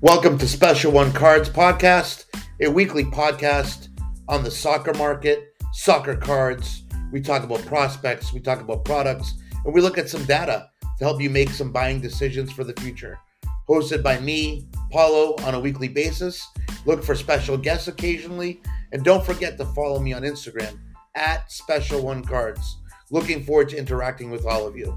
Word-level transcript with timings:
Welcome 0.00 0.38
to 0.38 0.46
Special 0.46 0.92
One 0.92 1.12
Cards 1.12 1.50
Podcast, 1.50 2.26
a 2.60 2.70
weekly 2.70 3.02
podcast 3.02 3.88
on 4.28 4.44
the 4.44 4.50
soccer 4.50 4.94
market, 4.94 5.56
soccer 5.72 6.14
cards. 6.14 6.84
We 7.10 7.20
talk 7.20 7.42
about 7.42 7.66
prospects, 7.66 8.32
we 8.32 8.38
talk 8.38 8.60
about 8.60 8.84
products, 8.84 9.34
and 9.64 9.74
we 9.74 9.80
look 9.80 9.98
at 9.98 10.08
some 10.08 10.24
data 10.24 10.70
to 10.98 11.04
help 11.04 11.20
you 11.20 11.30
make 11.30 11.50
some 11.50 11.72
buying 11.72 12.00
decisions 12.00 12.52
for 12.52 12.62
the 12.62 12.80
future. 12.80 13.18
Hosted 13.68 14.04
by 14.04 14.20
me, 14.20 14.68
Paulo, 14.92 15.34
on 15.42 15.56
a 15.56 15.60
weekly 15.60 15.88
basis. 15.88 16.46
Look 16.86 17.02
for 17.02 17.16
special 17.16 17.56
guests 17.56 17.88
occasionally, 17.88 18.62
and 18.92 19.02
don't 19.02 19.26
forget 19.26 19.58
to 19.58 19.64
follow 19.64 19.98
me 19.98 20.12
on 20.12 20.22
Instagram 20.22 20.78
at 21.16 21.50
Special 21.50 22.04
One 22.04 22.24
Cards. 22.24 22.76
Looking 23.10 23.42
forward 23.42 23.70
to 23.70 23.76
interacting 23.76 24.30
with 24.30 24.46
all 24.46 24.64
of 24.64 24.76
you. 24.76 24.96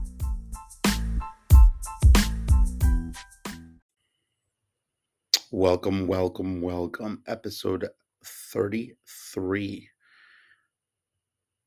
Welcome, 5.53 6.07
welcome, 6.07 6.61
welcome. 6.61 7.21
Episode 7.27 7.89
33. 8.23 9.89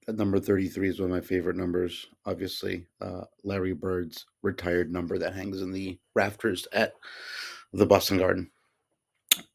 That 0.07 0.17
number 0.17 0.41
33 0.41 0.89
is 0.89 1.01
one 1.01 1.11
of 1.11 1.15
my 1.15 1.21
favorite 1.21 1.57
numbers. 1.57 2.07
Obviously, 2.25 2.87
uh, 3.03 3.25
Larry 3.43 3.75
Bird's 3.75 4.25
retired 4.41 4.91
number 4.91 5.19
that 5.19 5.35
hangs 5.35 5.61
in 5.61 5.71
the 5.71 5.99
rafters 6.15 6.67
at 6.73 6.95
the 7.75 7.85
Boston 7.85 8.17
Garden. 8.17 8.51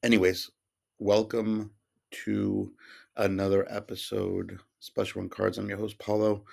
Anyways, 0.03 0.51
welcome 0.99 1.71
to 2.25 2.71
another 3.17 3.65
episode, 3.67 4.59
Special 4.79 5.21
One 5.21 5.29
Cards. 5.29 5.57
I'm 5.57 5.69
your 5.69 5.79
host, 5.79 5.97
Paulo. 5.97 6.43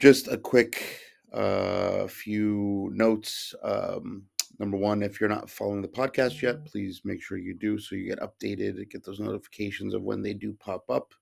Just 0.00 0.26
a 0.26 0.36
quick 0.36 0.98
uh, 1.32 2.08
few 2.08 2.90
notes. 2.92 3.54
Um, 3.62 4.24
Number 4.58 4.76
one, 4.76 5.02
if 5.02 5.20
you're 5.20 5.28
not 5.28 5.50
following 5.50 5.82
the 5.82 5.88
podcast 5.88 6.40
yet, 6.40 6.64
please 6.64 7.00
make 7.04 7.22
sure 7.22 7.38
you 7.38 7.54
do 7.54 7.78
so 7.78 7.96
you 7.96 8.06
get 8.08 8.20
updated, 8.20 8.88
get 8.90 9.04
those 9.04 9.20
notifications 9.20 9.94
of 9.94 10.02
when 10.02 10.22
they 10.22 10.34
do 10.34 10.52
pop 10.54 10.84
up. 10.88 11.12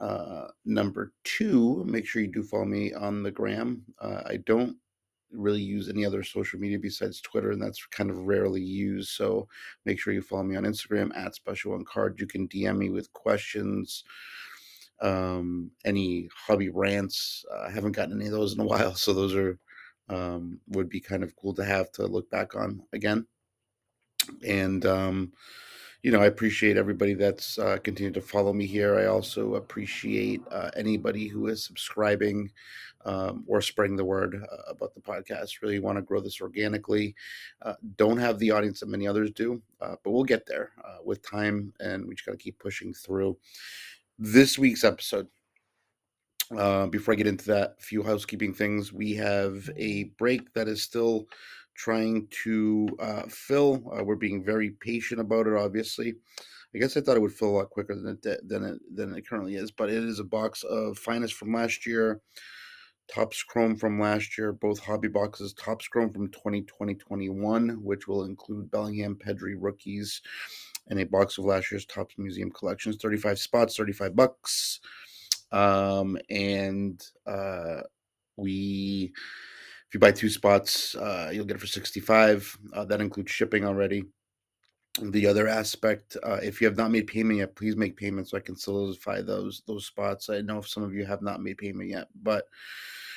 Uh, 0.00 0.48
number 0.64 1.12
two, 1.22 1.84
make 1.86 2.06
sure 2.06 2.20
you 2.22 2.32
do 2.32 2.42
follow 2.42 2.64
me 2.64 2.92
on 2.92 3.22
the 3.22 3.30
gram. 3.30 3.82
Uh, 4.00 4.22
I 4.26 4.38
don't 4.38 4.76
really 5.30 5.60
use 5.60 5.88
any 5.88 6.04
other 6.04 6.22
social 6.22 6.58
media 6.58 6.78
besides 6.78 7.20
Twitter, 7.20 7.52
and 7.52 7.62
that's 7.62 7.84
kind 7.86 8.10
of 8.10 8.26
rarely 8.26 8.62
used. 8.62 9.10
So 9.10 9.46
make 9.84 10.00
sure 10.00 10.12
you 10.12 10.22
follow 10.22 10.42
me 10.42 10.56
on 10.56 10.64
Instagram 10.64 11.16
at 11.16 11.34
Special 11.34 11.72
One 11.72 11.84
Card. 11.84 12.18
You 12.18 12.26
can 12.26 12.48
DM 12.48 12.78
me 12.78 12.90
with 12.90 13.12
questions, 13.12 14.04
um, 15.00 15.70
any 15.84 16.28
hobby 16.34 16.70
rants. 16.70 17.44
Uh, 17.52 17.66
I 17.68 17.70
haven't 17.70 17.92
gotten 17.92 18.20
any 18.20 18.26
of 18.26 18.32
those 18.32 18.54
in 18.54 18.60
a 18.60 18.64
while, 18.66 18.94
so 18.94 19.12
those 19.12 19.34
are 19.34 19.58
um, 20.08 20.60
would 20.68 20.88
be 20.88 21.00
kind 21.00 21.22
of 21.22 21.34
cool 21.36 21.54
to 21.54 21.64
have 21.64 21.90
to 21.92 22.06
look 22.06 22.30
back 22.30 22.54
on 22.54 22.82
again. 22.92 23.26
And 24.46 24.84
um, 24.86 25.32
you 26.04 26.10
know, 26.10 26.20
I 26.20 26.26
appreciate 26.26 26.76
everybody 26.76 27.14
that's 27.14 27.58
uh, 27.58 27.78
continued 27.82 28.12
to 28.14 28.20
follow 28.20 28.52
me 28.52 28.66
here. 28.66 28.98
I 28.98 29.06
also 29.06 29.54
appreciate 29.54 30.42
uh, 30.50 30.70
anybody 30.76 31.28
who 31.28 31.46
is 31.46 31.64
subscribing 31.64 32.50
um, 33.06 33.42
or 33.46 33.62
spreading 33.62 33.96
the 33.96 34.04
word 34.04 34.44
uh, 34.52 34.70
about 34.70 34.94
the 34.94 35.00
podcast. 35.00 35.62
Really 35.62 35.78
want 35.78 35.96
to 35.96 36.02
grow 36.02 36.20
this 36.20 36.42
organically. 36.42 37.14
Uh, 37.62 37.74
don't 37.96 38.18
have 38.18 38.38
the 38.38 38.50
audience 38.50 38.80
that 38.80 38.90
many 38.90 39.06
others 39.06 39.30
do, 39.30 39.62
uh, 39.80 39.96
but 40.04 40.10
we'll 40.10 40.24
get 40.24 40.46
there 40.46 40.72
uh, 40.84 40.98
with 41.02 41.22
time, 41.22 41.72
and 41.80 42.06
we 42.06 42.14
just 42.14 42.26
got 42.26 42.32
to 42.32 42.38
keep 42.38 42.58
pushing 42.58 42.92
through. 42.92 43.36
This 44.18 44.58
week's 44.58 44.84
episode 44.84 45.28
uh, 46.56 46.86
before 46.86 47.14
I 47.14 47.16
get 47.16 47.26
into 47.26 47.46
that, 47.46 47.80
few 47.80 48.02
housekeeping 48.02 48.54
things. 48.54 48.92
We 48.92 49.14
have 49.14 49.70
a 49.76 50.04
break 50.18 50.52
that 50.54 50.68
is 50.68 50.82
still 50.82 51.26
trying 51.74 52.28
to 52.44 52.88
uh, 52.98 53.22
fill. 53.28 53.92
Uh, 53.96 54.04
we're 54.04 54.16
being 54.16 54.44
very 54.44 54.70
patient 54.70 55.20
about 55.20 55.46
it, 55.46 55.54
obviously. 55.54 56.14
I 56.74 56.78
guess 56.78 56.96
I 56.96 57.00
thought 57.00 57.16
it 57.16 57.20
would 57.20 57.32
fill 57.32 57.50
a 57.50 57.58
lot 57.58 57.70
quicker 57.70 57.94
than 57.94 58.18
it 58.22 58.48
than 58.48 58.64
it 58.64 58.78
than 58.94 59.14
it 59.14 59.28
currently 59.28 59.54
is, 59.54 59.70
but 59.70 59.90
it 59.90 60.02
is 60.02 60.18
a 60.18 60.24
box 60.24 60.64
of 60.64 60.98
finest 60.98 61.34
from 61.34 61.54
last 61.54 61.86
year, 61.86 62.20
Topps 63.06 63.42
Chrome 63.42 63.76
from 63.76 64.00
last 64.00 64.36
year, 64.36 64.52
both 64.52 64.80
hobby 64.80 65.08
boxes, 65.08 65.52
Topps 65.54 65.86
Chrome 65.86 66.10
from 66.10 66.28
2020-21, 66.30 67.78
which 67.78 68.08
will 68.08 68.24
include 68.24 68.70
Bellingham, 68.70 69.16
Pedri 69.16 69.54
rookies, 69.56 70.20
and 70.88 70.98
a 70.98 71.06
box 71.06 71.38
of 71.38 71.44
last 71.44 71.70
year's 71.70 71.86
Topps 71.86 72.16
Museum 72.18 72.50
collections. 72.50 72.96
35 73.00 73.38
spots, 73.38 73.76
35 73.76 74.16
bucks. 74.16 74.80
Um, 75.54 76.18
and 76.30 77.00
uh, 77.26 77.82
we, 78.36 79.12
if 79.14 79.94
you 79.94 80.00
buy 80.00 80.10
two 80.10 80.28
spots, 80.28 80.94
uh, 80.96 81.30
you'll 81.32 81.44
get 81.44 81.56
it 81.56 81.60
for 81.60 81.66
65. 81.66 82.58
Uh, 82.72 82.84
that 82.86 83.00
includes 83.00 83.30
shipping 83.30 83.64
already. 83.64 84.04
The 85.00 85.26
other 85.26 85.48
aspect, 85.48 86.16
uh, 86.22 86.38
if 86.42 86.60
you 86.60 86.66
have 86.66 86.76
not 86.76 86.90
made 86.90 87.06
payment 87.06 87.38
yet, 87.38 87.56
please 87.56 87.76
make 87.76 87.96
payment 87.96 88.28
so 88.28 88.36
I 88.36 88.40
can 88.40 88.54
solidify 88.54 89.22
those 89.22 89.62
those 89.66 89.86
spots. 89.86 90.30
I 90.30 90.40
know 90.40 90.58
if 90.58 90.68
some 90.68 90.84
of 90.84 90.94
you 90.94 91.04
have 91.04 91.20
not 91.20 91.42
made 91.42 91.58
payment 91.58 91.90
yet, 91.90 92.06
but 92.22 92.44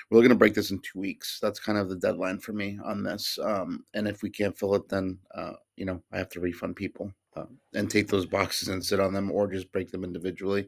we're 0.09 0.21
going 0.21 0.29
to 0.29 0.35
break 0.35 0.55
this 0.55 0.71
in 0.71 0.79
two 0.79 0.99
weeks. 0.99 1.37
That's 1.39 1.59
kind 1.59 1.77
of 1.77 1.87
the 1.87 1.95
deadline 1.95 2.39
for 2.39 2.53
me 2.53 2.79
on 2.83 3.03
this. 3.03 3.37
Um, 3.43 3.83
and 3.93 4.07
if 4.07 4.23
we 4.23 4.29
can't 4.31 4.57
fill 4.57 4.73
it, 4.73 4.89
then 4.89 5.19
uh, 5.35 5.53
you 5.75 5.85
know 5.85 6.01
I 6.11 6.17
have 6.17 6.29
to 6.29 6.39
refund 6.39 6.77
people 6.77 7.11
uh, 7.35 7.45
and 7.75 7.91
take 7.91 8.07
those 8.07 8.25
boxes 8.25 8.69
and 8.69 8.83
sit 8.83 8.99
on 8.99 9.13
them, 9.13 9.31
or 9.31 9.47
just 9.47 9.71
break 9.71 9.91
them 9.91 10.03
individually. 10.03 10.67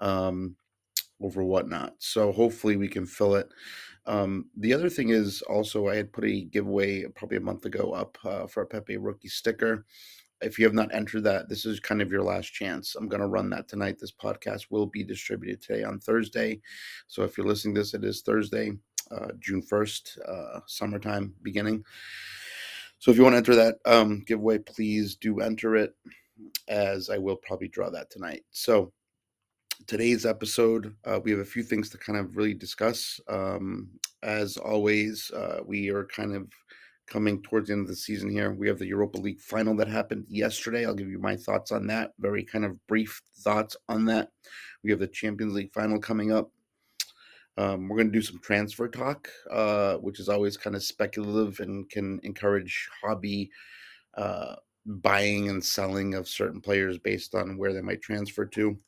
Um, 0.00 0.56
over 1.24 1.42
whatnot. 1.42 1.94
So 1.98 2.32
hopefully 2.32 2.76
we 2.76 2.88
can 2.88 3.06
fill 3.06 3.34
it. 3.34 3.48
Um, 4.06 4.46
the 4.56 4.72
other 4.72 4.88
thing 4.88 5.10
is 5.10 5.42
also 5.42 5.88
I 5.88 5.96
had 5.96 6.12
put 6.12 6.24
a 6.24 6.44
giveaway 6.44 7.04
probably 7.04 7.36
a 7.36 7.42
month 7.42 7.64
ago 7.64 7.92
up 7.92 8.18
uh, 8.24 8.46
for 8.46 8.62
a 8.62 8.66
Pepe 8.66 8.96
rookie 8.96 9.28
sticker. 9.28 9.84
If 10.40 10.58
you 10.58 10.64
have 10.64 10.74
not 10.74 10.92
entered 10.92 11.22
that, 11.24 11.48
this 11.48 11.64
is 11.64 11.78
kind 11.78 12.02
of 12.02 12.10
your 12.10 12.24
last 12.24 12.52
chance. 12.52 12.96
I'm 12.96 13.08
going 13.08 13.20
to 13.20 13.28
run 13.28 13.48
that 13.50 13.68
tonight. 13.68 13.98
This 14.00 14.10
podcast 14.10 14.66
will 14.70 14.86
be 14.86 15.04
distributed 15.04 15.62
today 15.62 15.84
on 15.84 16.00
Thursday. 16.00 16.60
So 17.06 17.22
if 17.22 17.38
you're 17.38 17.46
listening 17.46 17.76
to 17.76 17.82
this, 17.82 17.94
it 17.94 18.04
is 18.04 18.22
Thursday, 18.22 18.72
uh, 19.12 19.28
June 19.38 19.62
1st, 19.62 20.18
uh, 20.28 20.60
summertime 20.66 21.34
beginning. 21.42 21.84
So 22.98 23.12
if 23.12 23.16
you 23.16 23.22
want 23.22 23.34
to 23.34 23.38
enter 23.38 23.54
that 23.54 23.76
um, 23.84 24.24
giveaway, 24.26 24.58
please 24.58 25.14
do 25.14 25.40
enter 25.40 25.76
it 25.76 25.94
as 26.68 27.08
I 27.08 27.18
will 27.18 27.36
probably 27.36 27.68
draw 27.68 27.90
that 27.90 28.10
tonight. 28.10 28.42
So 28.50 28.92
today's 29.86 30.26
episode, 30.26 30.94
uh, 31.04 31.20
we 31.22 31.30
have 31.30 31.40
a 31.40 31.44
few 31.44 31.62
things 31.62 31.88
to 31.90 31.98
kind 31.98 32.18
of 32.18 32.36
really 32.36 32.54
discuss. 32.54 33.20
Um, 33.28 33.88
as 34.22 34.56
always, 34.56 35.30
uh, 35.30 35.60
we 35.64 35.90
are 35.90 36.04
kind 36.04 36.34
of 36.34 36.48
coming 37.06 37.42
towards 37.42 37.68
the 37.68 37.74
end 37.74 37.82
of 37.82 37.88
the 37.88 37.96
season 37.96 38.30
here. 38.30 38.52
We 38.52 38.68
have 38.68 38.78
the 38.78 38.86
Europa 38.86 39.18
League 39.18 39.40
final 39.40 39.76
that 39.76 39.88
happened 39.88 40.24
yesterday. 40.28 40.86
I'll 40.86 40.94
give 40.94 41.10
you 41.10 41.18
my 41.18 41.36
thoughts 41.36 41.72
on 41.72 41.86
that, 41.88 42.12
very 42.18 42.44
kind 42.44 42.64
of 42.64 42.84
brief 42.86 43.20
thoughts 43.38 43.76
on 43.88 44.04
that. 44.06 44.30
We 44.82 44.90
have 44.90 45.00
the 45.00 45.08
Champions 45.08 45.54
League 45.54 45.72
final 45.72 45.98
coming 45.98 46.32
up. 46.32 46.50
Um, 47.58 47.88
we're 47.88 47.98
going 47.98 48.10
to 48.10 48.18
do 48.18 48.22
some 48.22 48.40
transfer 48.42 48.88
talk, 48.88 49.28
uh, 49.50 49.96
which 49.96 50.20
is 50.20 50.28
always 50.28 50.56
kind 50.56 50.74
of 50.74 50.82
speculative 50.82 51.60
and 51.60 51.88
can 51.90 52.18
encourage 52.22 52.88
hobby 53.02 53.50
uh, 54.14 54.56
buying 54.86 55.50
and 55.50 55.62
selling 55.62 56.14
of 56.14 56.28
certain 56.28 56.60
players 56.60 56.98
based 56.98 57.34
on 57.34 57.58
where 57.58 57.74
they 57.74 57.82
might 57.82 58.00
transfer 58.00 58.46
to. 58.46 58.78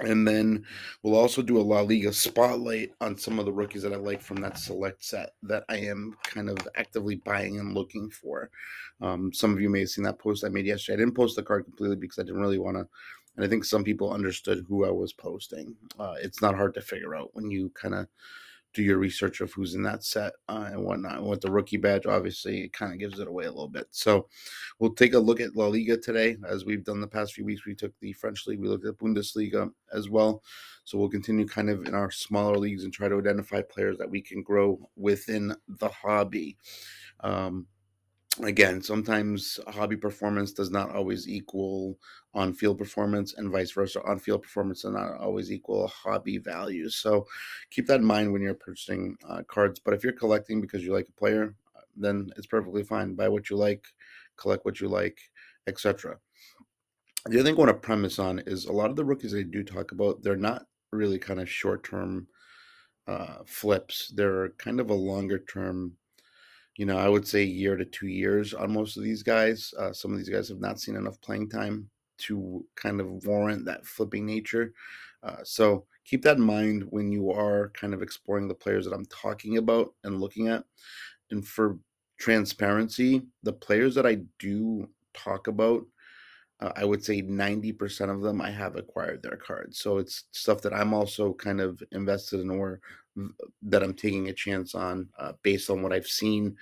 And 0.00 0.26
then 0.26 0.64
we'll 1.02 1.16
also 1.16 1.42
do 1.42 1.58
a 1.58 1.62
La 1.62 1.80
Liga 1.80 2.12
spotlight 2.12 2.92
on 3.00 3.18
some 3.18 3.38
of 3.38 3.46
the 3.46 3.52
rookies 3.52 3.82
that 3.82 3.92
I 3.92 3.96
like 3.96 4.22
from 4.22 4.40
that 4.42 4.58
select 4.58 5.04
set 5.04 5.30
that 5.42 5.64
I 5.68 5.78
am 5.78 6.16
kind 6.22 6.48
of 6.48 6.56
actively 6.76 7.16
buying 7.16 7.58
and 7.58 7.74
looking 7.74 8.08
for. 8.08 8.50
Um, 9.00 9.32
some 9.32 9.52
of 9.52 9.60
you 9.60 9.68
may 9.68 9.80
have 9.80 9.88
seen 9.88 10.04
that 10.04 10.18
post 10.20 10.44
I 10.44 10.48
made 10.50 10.66
yesterday. 10.66 10.94
I 10.94 11.04
didn't 11.04 11.16
post 11.16 11.36
the 11.36 11.42
card 11.42 11.64
completely 11.64 11.96
because 11.96 12.18
I 12.18 12.22
didn't 12.22 12.40
really 12.40 12.58
want 12.58 12.76
to, 12.76 12.86
and 13.36 13.44
I 13.44 13.48
think 13.48 13.64
some 13.64 13.82
people 13.82 14.12
understood 14.12 14.64
who 14.68 14.84
I 14.84 14.90
was 14.90 15.12
posting. 15.12 15.74
Uh, 15.98 16.14
it's 16.20 16.42
not 16.42 16.54
hard 16.54 16.74
to 16.74 16.80
figure 16.80 17.16
out 17.16 17.30
when 17.32 17.50
you 17.50 17.70
kind 17.74 17.94
of 17.94 18.06
do 18.78 18.84
your 18.84 18.98
research 18.98 19.40
of 19.40 19.52
who's 19.52 19.74
in 19.74 19.82
that 19.82 20.04
set 20.04 20.34
uh, 20.48 20.68
and 20.70 20.84
whatnot. 20.84 21.24
With 21.24 21.40
the 21.40 21.50
rookie 21.50 21.76
badge, 21.76 22.06
obviously, 22.06 22.62
it 22.62 22.72
kind 22.72 22.92
of 22.92 23.00
gives 23.00 23.18
it 23.18 23.26
away 23.26 23.46
a 23.46 23.50
little 23.50 23.66
bit. 23.66 23.88
So 23.90 24.28
we'll 24.78 24.94
take 24.94 25.14
a 25.14 25.18
look 25.18 25.40
at 25.40 25.56
La 25.56 25.66
Liga 25.66 25.96
today, 25.96 26.36
as 26.46 26.64
we've 26.64 26.84
done 26.84 27.00
the 27.00 27.08
past 27.08 27.32
few 27.32 27.44
weeks. 27.44 27.66
We 27.66 27.74
took 27.74 27.92
the 28.00 28.12
French 28.12 28.46
league, 28.46 28.60
we 28.60 28.68
looked 28.68 28.86
at 28.86 28.96
Bundesliga 28.98 29.68
as 29.92 30.08
well. 30.08 30.44
So 30.84 30.96
we'll 30.96 31.08
continue 31.08 31.44
kind 31.44 31.70
of 31.70 31.86
in 31.86 31.94
our 31.96 32.12
smaller 32.12 32.56
leagues 32.56 32.84
and 32.84 32.92
try 32.92 33.08
to 33.08 33.18
identify 33.18 33.62
players 33.62 33.98
that 33.98 34.08
we 34.08 34.20
can 34.20 34.42
grow 34.42 34.78
within 34.94 35.56
the 35.66 35.88
hobby. 35.88 36.56
Um, 37.20 37.66
again, 38.42 38.82
sometimes 38.82 39.58
hobby 39.68 39.96
performance 39.96 40.52
does 40.52 40.70
not 40.70 40.94
always 40.94 41.28
equal 41.28 41.98
on 42.34 42.52
field 42.52 42.78
performance, 42.78 43.34
and 43.34 43.50
vice 43.50 43.72
versa. 43.72 44.02
On 44.04 44.18
field 44.18 44.42
performance 44.42 44.82
does 44.82 44.92
not 44.92 45.18
always 45.18 45.50
equal 45.50 45.88
hobby 45.88 46.38
value. 46.38 46.88
So 46.88 47.26
keep 47.70 47.86
that 47.86 48.00
in 48.00 48.06
mind 48.06 48.32
when 48.32 48.42
you're 48.42 48.54
purchasing 48.54 49.16
uh, 49.28 49.42
cards. 49.48 49.80
But 49.80 49.94
if 49.94 50.04
you're 50.04 50.12
collecting 50.12 50.60
because 50.60 50.84
you 50.84 50.92
like 50.92 51.08
a 51.08 51.18
player, 51.20 51.54
uh, 51.76 51.80
then 51.96 52.30
it's 52.36 52.46
perfectly 52.46 52.82
fine. 52.84 53.14
Buy 53.14 53.28
what 53.28 53.50
you 53.50 53.56
like, 53.56 53.84
collect 54.36 54.64
what 54.64 54.80
you 54.80 54.88
like, 54.88 55.18
etc. 55.66 56.18
The 57.26 57.40
other 57.40 57.44
thing 57.44 57.56
I 57.56 57.58
want 57.58 57.68
to 57.70 57.74
premise 57.74 58.18
on 58.18 58.38
is 58.40 58.66
a 58.66 58.72
lot 58.72 58.90
of 58.90 58.96
the 58.96 59.04
rookies 59.04 59.34
I 59.34 59.42
do 59.42 59.62
talk 59.62 59.92
about, 59.92 60.22
they're 60.22 60.36
not 60.36 60.66
really 60.92 61.18
kind 61.18 61.40
of 61.40 61.48
short 61.48 61.84
term 61.84 62.28
uh, 63.06 63.38
flips. 63.46 64.12
They're 64.14 64.50
kind 64.50 64.80
of 64.80 64.90
a 64.90 64.94
longer 64.94 65.38
term 65.38 65.96
you 66.78 66.86
know, 66.86 66.96
I 66.96 67.08
would 67.08 67.26
say 67.26 67.42
year 67.42 67.76
to 67.76 67.84
two 67.84 68.06
years 68.06 68.54
on 68.54 68.72
most 68.72 68.96
of 68.96 69.02
these 69.02 69.24
guys. 69.24 69.74
Uh, 69.76 69.92
some 69.92 70.12
of 70.12 70.18
these 70.18 70.28
guys 70.28 70.48
have 70.48 70.60
not 70.60 70.80
seen 70.80 70.94
enough 70.94 71.20
playing 71.20 71.50
time 71.50 71.90
to 72.18 72.64
kind 72.76 73.00
of 73.00 73.26
warrant 73.26 73.64
that 73.64 73.84
flipping 73.84 74.24
nature. 74.24 74.72
Uh, 75.24 75.42
so 75.42 75.84
keep 76.04 76.22
that 76.22 76.36
in 76.36 76.42
mind 76.42 76.84
when 76.90 77.10
you 77.10 77.32
are 77.32 77.70
kind 77.70 77.94
of 77.94 78.00
exploring 78.00 78.46
the 78.46 78.54
players 78.54 78.84
that 78.84 78.94
I'm 78.94 79.06
talking 79.06 79.58
about 79.58 79.92
and 80.04 80.20
looking 80.20 80.46
at. 80.48 80.62
And 81.32 81.46
for 81.46 81.78
transparency, 82.20 83.22
the 83.42 83.52
players 83.52 83.96
that 83.96 84.06
I 84.06 84.18
do 84.38 84.88
talk 85.14 85.48
about, 85.48 85.84
uh, 86.60 86.72
I 86.76 86.84
would 86.84 87.04
say 87.04 87.22
90% 87.22 88.10
of 88.10 88.20
them 88.20 88.40
I 88.40 88.50
have 88.50 88.76
acquired 88.76 89.22
their 89.22 89.36
cards. 89.36 89.78
So 89.78 89.98
it's 89.98 90.24
stuff 90.32 90.60
that 90.62 90.74
I'm 90.74 90.92
also 90.92 91.32
kind 91.34 91.60
of 91.60 91.82
invested 91.92 92.40
in 92.40 92.50
or 92.50 92.80
that 93.62 93.82
I'm 93.82 93.94
taking 93.94 94.28
a 94.28 94.32
chance 94.32 94.74
on 94.74 95.08
uh, 95.18 95.32
based 95.42 95.70
on 95.70 95.82
what 95.82 95.92
I've 95.92 96.06
seen, 96.06 96.56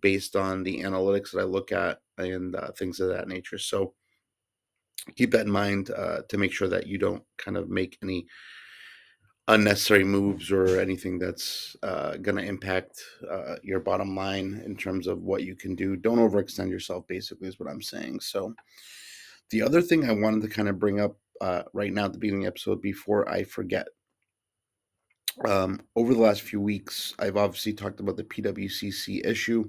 based 0.00 0.36
on 0.36 0.62
the 0.62 0.80
analytics 0.82 1.32
that 1.32 1.40
I 1.40 1.44
look 1.44 1.72
at, 1.72 2.00
and 2.18 2.54
uh, 2.54 2.72
things 2.72 3.00
of 3.00 3.08
that 3.08 3.28
nature. 3.28 3.58
So 3.58 3.94
keep 5.16 5.30
that 5.32 5.46
in 5.46 5.52
mind 5.52 5.90
uh, 5.90 6.22
to 6.28 6.38
make 6.38 6.52
sure 6.52 6.68
that 6.68 6.86
you 6.86 6.98
don't 6.98 7.22
kind 7.36 7.56
of 7.56 7.68
make 7.68 7.98
any 8.02 8.26
unnecessary 9.48 10.04
moves 10.04 10.52
or 10.52 10.78
anything 10.78 11.18
that's 11.18 11.74
uh, 11.82 12.16
going 12.18 12.36
to 12.36 12.44
impact 12.44 13.02
uh, 13.30 13.56
your 13.62 13.80
bottom 13.80 14.14
line 14.14 14.62
in 14.66 14.76
terms 14.76 15.06
of 15.06 15.22
what 15.22 15.42
you 15.42 15.56
can 15.56 15.74
do. 15.74 15.96
Don't 15.96 16.18
overextend 16.18 16.68
yourself, 16.68 17.06
basically, 17.08 17.48
is 17.48 17.58
what 17.58 17.68
I'm 17.68 17.80
saying. 17.80 18.20
So, 18.20 18.54
the 19.50 19.62
other 19.62 19.82
thing 19.82 20.08
I 20.08 20.12
wanted 20.12 20.42
to 20.42 20.48
kind 20.48 20.68
of 20.68 20.78
bring 20.78 21.00
up 21.00 21.16
uh, 21.40 21.62
right 21.72 21.92
now 21.92 22.06
at 22.06 22.12
the 22.12 22.18
beginning 22.18 22.40
of 22.40 22.44
the 22.44 22.48
episode 22.56 22.82
before 22.82 23.28
I 23.28 23.44
forget 23.44 23.86
um, 25.44 25.80
over 25.94 26.14
the 26.14 26.20
last 26.20 26.42
few 26.42 26.60
weeks, 26.60 27.14
I've 27.18 27.36
obviously 27.36 27.72
talked 27.72 28.00
about 28.00 28.16
the 28.16 28.24
PWCC 28.24 29.24
issue 29.26 29.68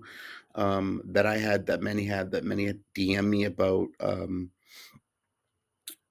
um, 0.55 1.01
that 1.05 1.25
I 1.25 1.37
had, 1.37 1.65
that 1.67 1.81
many 1.81 2.05
had, 2.05 2.31
that 2.31 2.43
many 2.43 2.73
DM 2.95 3.25
me 3.25 3.45
about. 3.45 3.89
Um, 3.99 4.51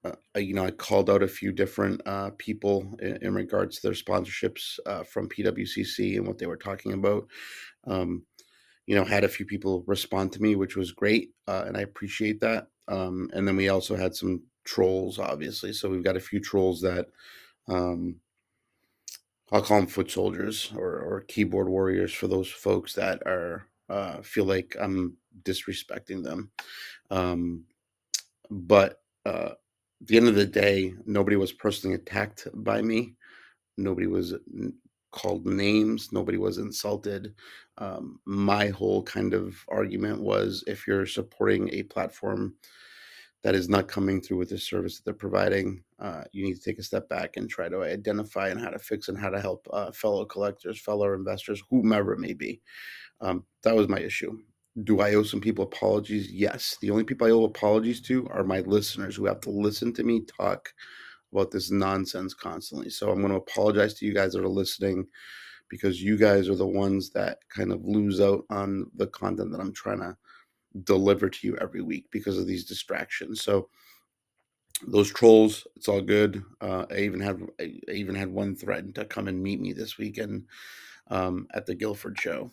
uh, 0.04 0.12
you 0.36 0.54
know, 0.54 0.64
I 0.64 0.70
called 0.70 1.10
out 1.10 1.24
a 1.24 1.28
few 1.28 1.50
different 1.50 2.00
uh, 2.06 2.30
people 2.38 2.96
in, 3.02 3.16
in, 3.16 3.34
regards 3.34 3.76
to 3.76 3.82
their 3.82 3.96
sponsorships 3.96 4.78
uh, 4.86 5.02
from 5.02 5.28
PWCC 5.28 6.16
and 6.16 6.26
what 6.26 6.38
they 6.38 6.46
were 6.46 6.56
talking 6.56 6.92
about. 6.92 7.26
Um, 7.84 8.22
you 8.88 8.94
know, 8.94 9.04
had 9.04 9.22
a 9.22 9.28
few 9.28 9.44
people 9.44 9.84
respond 9.86 10.32
to 10.32 10.40
me, 10.40 10.56
which 10.56 10.74
was 10.74 10.92
great, 10.92 11.32
uh, 11.46 11.64
and 11.66 11.76
I 11.76 11.82
appreciate 11.82 12.40
that. 12.40 12.68
Um, 12.88 13.28
and 13.34 13.46
then 13.46 13.54
we 13.54 13.68
also 13.68 13.94
had 13.94 14.14
some 14.14 14.42
trolls, 14.64 15.18
obviously. 15.18 15.74
So 15.74 15.90
we've 15.90 16.02
got 16.02 16.16
a 16.16 16.20
few 16.20 16.40
trolls 16.40 16.80
that 16.80 17.08
um, 17.68 18.16
I'll 19.52 19.60
call 19.60 19.80
them 19.80 19.88
foot 19.88 20.10
soldiers 20.10 20.72
or, 20.74 21.00
or 21.00 21.24
keyboard 21.28 21.68
warriors 21.68 22.14
for 22.14 22.28
those 22.28 22.50
folks 22.50 22.94
that 22.94 23.22
are 23.26 23.66
uh, 23.90 24.22
feel 24.22 24.46
like 24.46 24.74
I'm 24.80 25.18
disrespecting 25.42 26.24
them. 26.24 26.50
Um, 27.10 27.64
but 28.50 29.02
uh, 29.26 29.50
at 30.00 30.06
the 30.06 30.16
end 30.16 30.28
of 30.28 30.34
the 30.34 30.46
day, 30.46 30.94
nobody 31.04 31.36
was 31.36 31.52
personally 31.52 31.94
attacked 31.94 32.48
by 32.54 32.80
me. 32.80 33.16
Nobody 33.76 34.06
was 34.06 34.32
called 35.10 35.46
names. 35.46 36.10
Nobody 36.12 36.38
was 36.38 36.58
insulted. 36.58 37.34
Um, 37.78 38.20
my 38.24 38.68
whole 38.68 39.02
kind 39.02 39.34
of 39.34 39.56
argument 39.68 40.20
was 40.20 40.64
if 40.66 40.86
you're 40.86 41.06
supporting 41.06 41.72
a 41.72 41.84
platform 41.84 42.54
that 43.42 43.54
is 43.54 43.68
not 43.68 43.88
coming 43.88 44.20
through 44.20 44.38
with 44.38 44.48
the 44.48 44.58
service 44.58 44.96
that 44.96 45.04
they're 45.04 45.14
providing, 45.14 45.82
uh, 46.00 46.24
you 46.32 46.44
need 46.44 46.54
to 46.54 46.62
take 46.62 46.78
a 46.78 46.82
step 46.82 47.08
back 47.08 47.36
and 47.36 47.48
try 47.48 47.68
to 47.68 47.82
identify 47.82 48.48
and 48.48 48.60
how 48.60 48.68
to 48.70 48.78
fix 48.78 49.08
and 49.08 49.18
how 49.18 49.30
to 49.30 49.40
help 49.40 49.66
uh, 49.72 49.92
fellow 49.92 50.24
collectors, 50.24 50.80
fellow 50.80 51.12
investors, 51.14 51.62
whomever 51.70 52.12
it 52.12 52.18
may 52.18 52.34
be. 52.34 52.60
Um, 53.20 53.44
that 53.62 53.76
was 53.76 53.88
my 53.88 54.00
issue. 54.00 54.36
Do 54.82 55.00
I 55.00 55.14
owe 55.14 55.22
some 55.22 55.40
people 55.40 55.64
apologies? 55.64 56.30
Yes. 56.32 56.76
The 56.80 56.90
only 56.90 57.04
people 57.04 57.26
I 57.26 57.30
owe 57.30 57.44
apologies 57.44 58.00
to 58.02 58.28
are 58.28 58.44
my 58.44 58.60
listeners 58.60 59.16
who 59.16 59.26
have 59.26 59.40
to 59.40 59.50
listen 59.50 59.92
to 59.94 60.04
me 60.04 60.22
talk 60.24 60.72
about 61.32 61.50
this 61.50 61.70
nonsense 61.70 62.34
constantly. 62.34 62.90
So 62.90 63.10
I'm 63.10 63.20
going 63.20 63.32
to 63.32 63.38
apologize 63.38 63.94
to 63.94 64.06
you 64.06 64.14
guys 64.14 64.32
that 64.32 64.44
are 64.44 64.48
listening 64.48 65.06
because 65.68 66.02
you 66.02 66.16
guys 66.16 66.48
are 66.48 66.56
the 66.56 66.66
ones 66.66 67.10
that 67.10 67.38
kind 67.48 67.72
of 67.72 67.84
lose 67.84 68.20
out 68.20 68.44
on 68.50 68.90
the 68.96 69.06
content 69.08 69.52
that 69.52 69.60
I'm 69.60 69.72
trying 69.72 70.00
to 70.00 70.16
deliver 70.84 71.28
to 71.28 71.46
you 71.46 71.56
every 71.58 71.82
week 71.82 72.06
because 72.10 72.38
of 72.38 72.46
these 72.46 72.64
distractions. 72.64 73.42
So 73.42 73.68
those 74.86 75.12
trolls, 75.12 75.66
it's 75.76 75.88
all 75.88 76.00
good. 76.00 76.42
Uh, 76.60 76.86
I 76.90 76.98
even 76.98 77.20
had 77.20 77.40
I 77.60 77.80
even 77.88 78.14
had 78.14 78.28
one 78.28 78.54
threaten 78.54 78.92
to 78.94 79.04
come 79.04 79.28
and 79.28 79.42
meet 79.42 79.60
me 79.60 79.72
this 79.72 79.98
weekend 79.98 80.46
um, 81.08 81.48
at 81.52 81.66
the 81.66 81.74
Guilford 81.74 82.18
show. 82.18 82.50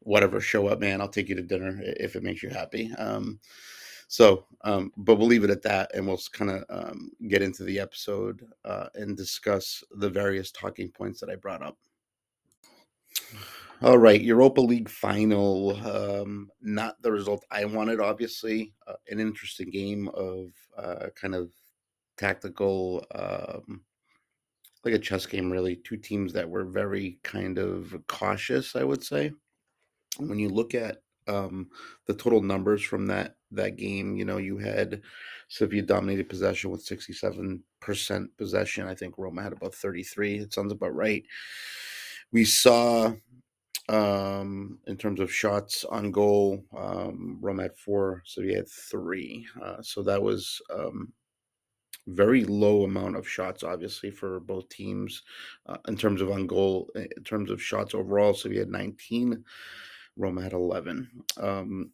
Whatever, 0.00 0.40
show 0.40 0.68
up, 0.68 0.80
man. 0.80 1.00
I'll 1.00 1.08
take 1.08 1.28
you 1.28 1.34
to 1.34 1.42
dinner 1.42 1.80
if 1.82 2.14
it 2.14 2.22
makes 2.22 2.42
you 2.42 2.50
happy. 2.50 2.92
Um, 2.94 3.40
so, 4.08 4.46
um, 4.62 4.92
but 4.96 5.16
we'll 5.16 5.26
leave 5.26 5.44
it 5.44 5.50
at 5.50 5.62
that, 5.62 5.90
and 5.94 6.06
we'll 6.06 6.20
kind 6.32 6.50
of 6.50 6.64
um, 6.68 7.10
get 7.28 7.42
into 7.42 7.64
the 7.64 7.80
episode 7.80 8.46
uh, 8.64 8.86
and 8.94 9.16
discuss 9.16 9.82
the 9.92 10.08
various 10.08 10.50
talking 10.52 10.90
points 10.90 11.20
that 11.20 11.30
I 11.30 11.36
brought 11.36 11.62
up. 11.62 11.76
All 13.82 13.98
right, 13.98 14.20
Europa 14.20 14.60
League 14.60 14.88
final. 14.88 15.76
Um, 15.86 16.50
not 16.62 17.00
the 17.02 17.12
result 17.12 17.44
I 17.50 17.64
wanted, 17.66 18.00
obviously. 18.00 18.72
Uh, 18.86 18.94
an 19.10 19.20
interesting 19.20 19.70
game 19.70 20.08
of 20.14 20.50
uh, 20.78 21.08
kind 21.14 21.34
of 21.34 21.50
tactical, 22.16 23.04
um, 23.14 23.82
like 24.84 24.94
a 24.94 24.98
chess 24.98 25.26
game, 25.26 25.50
really. 25.52 25.76
Two 25.76 25.98
teams 25.98 26.32
that 26.32 26.48
were 26.48 26.64
very 26.64 27.18
kind 27.22 27.58
of 27.58 27.94
cautious, 28.06 28.76
I 28.76 28.84
would 28.84 29.04
say. 29.04 29.32
When 30.18 30.38
you 30.38 30.48
look 30.48 30.74
at 30.74 31.02
um, 31.26 31.68
the 32.06 32.14
total 32.14 32.42
numbers 32.42 32.82
from 32.82 33.06
that 33.06 33.36
that 33.52 33.76
game, 33.76 34.16
you 34.16 34.24
know, 34.24 34.38
you 34.38 34.58
had 34.58 35.02
Sevilla 35.48 35.82
dominated 35.82 36.28
possession 36.28 36.70
with 36.70 36.84
67% 36.84 37.60
possession. 38.36 38.86
I 38.88 38.94
think 38.94 39.14
Roma 39.16 39.42
had 39.42 39.52
about 39.52 39.74
33. 39.74 40.38
It 40.38 40.52
sounds 40.52 40.72
about 40.72 40.94
right. 40.94 41.24
We 42.32 42.44
saw 42.44 43.12
um, 43.88 44.78
in 44.86 44.96
terms 44.96 45.20
of 45.20 45.32
shots 45.32 45.84
on 45.84 46.10
goal. 46.10 46.64
Um, 46.76 47.38
Rome 47.40 47.60
had 47.60 47.76
four, 47.76 48.22
he 48.26 48.54
had 48.54 48.68
three. 48.68 49.46
Uh, 49.62 49.80
so 49.80 50.02
that 50.02 50.22
was 50.22 50.60
um, 50.74 51.12
very 52.08 52.44
low 52.44 52.84
amount 52.84 53.16
of 53.16 53.28
shots, 53.28 53.62
obviously, 53.62 54.10
for 54.10 54.40
both 54.40 54.68
teams 54.68 55.22
uh, 55.66 55.78
in 55.88 55.96
terms 55.96 56.20
of 56.20 56.30
on 56.30 56.46
goal. 56.46 56.90
In 56.94 57.24
terms 57.24 57.50
of 57.50 57.62
shots 57.62 57.94
overall, 57.94 58.34
so 58.34 58.48
we 58.48 58.56
had 58.56 58.68
19. 58.68 59.44
Roma 60.16 60.42
had 60.42 60.52
11. 60.52 61.08
Um, 61.36 61.92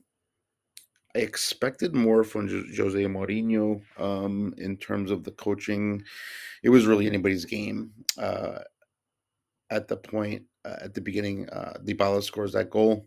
I 1.15 1.19
expected 1.19 1.95
more 1.95 2.25
from 2.25 2.49
Jose 2.49 3.05
Mourinho 3.05 3.83
um, 3.99 4.55
in 4.57 4.77
terms 4.79 5.11
of 5.11 5.25
the 5.25 5.33
coaching. 5.33 6.03
It 6.63 6.71
was 6.71 6.87
really 6.87 7.07
anybody's 7.07 7.45
game. 7.45 7.93
Uh, 8.17 8.61
at 9.71 9.89
the 9.89 9.97
point 9.97 10.43
uh, 10.65 10.77
at 10.81 10.95
the 10.95 11.01
beginning, 11.01 11.49
uh, 11.51 11.75
Dybala 11.85 12.23
scores 12.23 12.53
that 12.53 12.71
goal. 12.71 13.07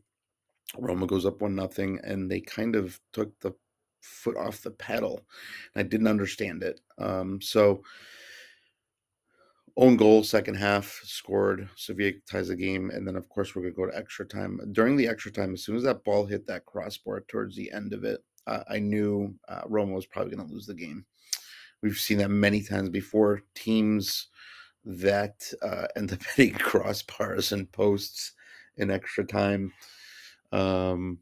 Roma 0.78 1.06
goes 1.08 1.26
up 1.26 1.42
one 1.42 1.56
nothing, 1.56 2.00
and 2.04 2.30
they 2.30 2.42
kind 2.42 2.76
of 2.76 3.00
took 3.14 3.40
the 3.40 3.54
foot 4.02 4.36
off 4.36 4.62
the 4.62 4.72
pedal. 4.72 5.26
I 5.76 5.84
didn't 5.84 6.08
understand 6.08 6.64
it. 6.64 6.80
Um, 6.98 7.40
so 7.42 7.84
own 9.78 9.98
goal, 9.98 10.24
second 10.24 10.56
half, 10.56 11.02
scored. 11.04 11.68
Sevilla 11.76 12.14
ties 12.30 12.48
the 12.48 12.56
game, 12.56 12.90
and 12.92 13.08
then 13.08 13.16
of 13.16 13.28
course 13.30 13.56
we're 13.56 13.64
gonna 13.64 13.74
go 13.74 13.86
to 13.86 13.98
extra 13.98 14.26
time. 14.26 14.60
During 14.72 14.96
the 14.96 15.08
extra 15.08 15.32
time, 15.32 15.54
as 15.54 15.64
soon 15.64 15.76
as 15.76 15.84
that 15.84 16.04
ball 16.04 16.26
hit 16.26 16.48
that 16.48 16.66
crossbar 16.66 17.22
towards 17.28 17.56
the 17.56 17.72
end 17.72 17.94
of 17.94 18.04
it, 18.04 18.24
uh, 18.48 18.64
I 18.70 18.80
knew 18.80 19.34
uh, 19.48 19.62
Roma 19.68 19.94
was 19.94 20.06
probably 20.06 20.36
gonna 20.36 20.50
lose 20.50 20.66
the 20.66 20.74
game. 20.74 21.06
We've 21.82 21.98
seen 21.98 22.20
that 22.20 22.30
many 22.30 22.64
times 22.64 22.90
before. 22.90 23.42
Teams 23.54 24.28
that 24.86 25.52
uh, 25.62 25.88
end 25.96 26.14
up 26.14 26.24
hitting 26.36 26.56
crossbars 26.56 27.52
and 27.52 27.72
posts 27.72 28.34
in 28.78 28.92
extra 28.92 29.26
time 29.26 29.74
um, 30.52 31.20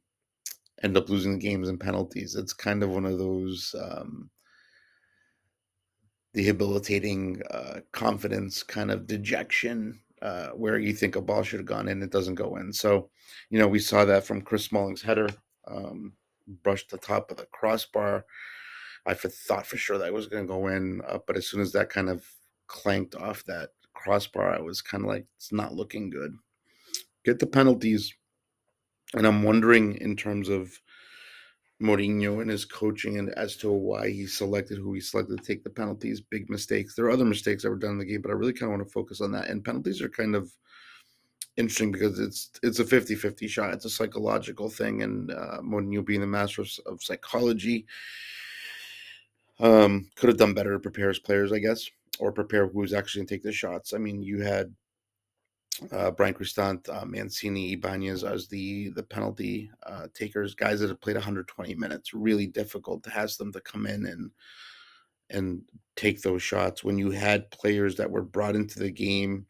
end 0.83 0.97
up 0.97 1.09
losing 1.09 1.33
the 1.33 1.39
games 1.39 1.69
and 1.69 1.79
penalties. 1.79 2.35
It's 2.35 2.53
kind 2.53 2.83
of 2.83 2.89
one 2.89 3.05
of 3.05 3.17
those 3.17 3.73
um, 3.81 4.29
debilitating 6.33 7.41
uh, 7.51 7.79
confidence 7.91 8.63
kind 8.63 8.91
of 8.91 9.07
dejection 9.07 9.99
uh, 10.21 10.49
where 10.49 10.79
you 10.79 10.93
think 10.93 11.15
a 11.15 11.21
ball 11.21 11.43
should 11.43 11.59
have 11.59 11.65
gone 11.65 11.87
in, 11.87 12.01
it 12.01 12.11
doesn't 12.11 12.35
go 12.35 12.55
in. 12.55 12.71
So, 12.71 13.09
you 13.49 13.59
know, 13.59 13.67
we 13.67 13.79
saw 13.79 14.05
that 14.05 14.25
from 14.25 14.41
Chris 14.41 14.65
Smalling's 14.65 15.01
header, 15.01 15.29
um, 15.67 16.13
brushed 16.63 16.89
the 16.89 16.97
top 16.97 17.29
of 17.29 17.37
the 17.37 17.47
crossbar. 17.51 18.25
I 19.05 19.13
thought 19.13 19.67
for 19.67 19.77
sure 19.77 19.97
that 19.97 20.13
was 20.13 20.27
going 20.27 20.43
to 20.43 20.51
go 20.51 20.67
in, 20.67 21.01
uh, 21.07 21.19
but 21.27 21.35
as 21.35 21.47
soon 21.47 21.59
as 21.61 21.73
that 21.73 21.89
kind 21.89 22.09
of 22.09 22.25
clanked 22.67 23.15
off 23.15 23.43
that 23.45 23.71
crossbar, 23.93 24.55
I 24.55 24.61
was 24.61 24.81
kind 24.81 25.03
of 25.03 25.09
like, 25.09 25.25
it's 25.35 25.51
not 25.51 25.73
looking 25.73 26.09
good. 26.09 26.33
Get 27.25 27.39
the 27.39 27.47
penalties. 27.47 28.13
And 29.13 29.27
I'm 29.27 29.43
wondering 29.43 29.95
in 29.97 30.15
terms 30.15 30.49
of 30.49 30.79
Mourinho 31.81 32.41
and 32.41 32.49
his 32.49 32.65
coaching 32.65 33.17
and 33.17 33.29
as 33.31 33.57
to 33.57 33.71
why 33.71 34.09
he 34.09 34.25
selected 34.25 34.77
who 34.77 34.93
he 34.93 35.01
selected 35.01 35.37
to 35.37 35.43
take 35.43 35.63
the 35.63 35.69
penalties, 35.69 36.21
big 36.21 36.49
mistakes. 36.49 36.95
There 36.95 37.05
are 37.05 37.11
other 37.11 37.25
mistakes 37.25 37.63
that 37.63 37.69
were 37.69 37.75
done 37.75 37.91
in 37.91 37.97
the 37.97 38.05
game, 38.05 38.21
but 38.21 38.31
I 38.31 38.35
really 38.35 38.53
kind 38.53 38.71
of 38.71 38.77
want 38.77 38.87
to 38.87 38.93
focus 38.93 39.21
on 39.21 39.31
that. 39.31 39.49
And 39.49 39.63
penalties 39.63 40.01
are 40.01 40.09
kind 40.09 40.35
of 40.35 40.51
interesting 41.57 41.91
because 41.91 42.19
it's 42.19 42.51
it's 42.61 42.79
a 42.79 42.85
50-50 42.85 43.49
shot. 43.49 43.73
It's 43.73 43.85
a 43.85 43.89
psychological 43.89 44.69
thing, 44.69 45.03
and 45.03 45.31
uh, 45.31 45.61
you 45.89 46.03
being 46.03 46.21
the 46.21 46.27
master 46.27 46.61
of, 46.61 46.69
of 46.85 47.03
psychology, 47.03 47.85
um, 49.59 50.09
could 50.15 50.29
have 50.29 50.37
done 50.37 50.53
better 50.53 50.73
to 50.73 50.79
prepare 50.79 51.09
his 51.09 51.19
players, 51.19 51.51
I 51.51 51.59
guess, 51.59 51.89
or 52.19 52.31
prepare 52.31 52.67
who's 52.67 52.93
actually 52.93 53.19
going 53.19 53.27
to 53.27 53.35
take 53.35 53.43
the 53.43 53.51
shots. 53.51 53.93
I 53.93 53.97
mean, 53.97 54.21
you 54.21 54.41
had 54.41 54.73
uh, 55.91 56.11
Bryan 56.11 56.33
Cristante, 56.33 56.89
uh, 56.89 57.05
Mancini, 57.05 57.73
Ibanez 57.73 58.23
as 58.23 58.47
the 58.47 58.89
the 58.89 59.03
penalty 59.03 59.71
uh, 59.85 60.07
takers, 60.13 60.55
guys 60.55 60.79
that 60.79 60.89
have 60.89 61.01
played 61.01 61.15
120 61.15 61.75
minutes. 61.75 62.13
Really 62.13 62.47
difficult 62.47 63.03
to 63.03 63.17
ask 63.17 63.37
them 63.37 63.51
to 63.53 63.61
come 63.61 63.85
in 63.85 64.05
and 64.05 64.31
and 65.29 65.61
take 65.95 66.21
those 66.21 66.43
shots 66.43 66.83
when 66.83 66.97
you 66.97 67.11
had 67.11 67.49
players 67.51 67.95
that 67.95 68.09
were 68.09 68.23
brought 68.23 68.55
into 68.55 68.79
the 68.79 68.91
game 68.91 69.45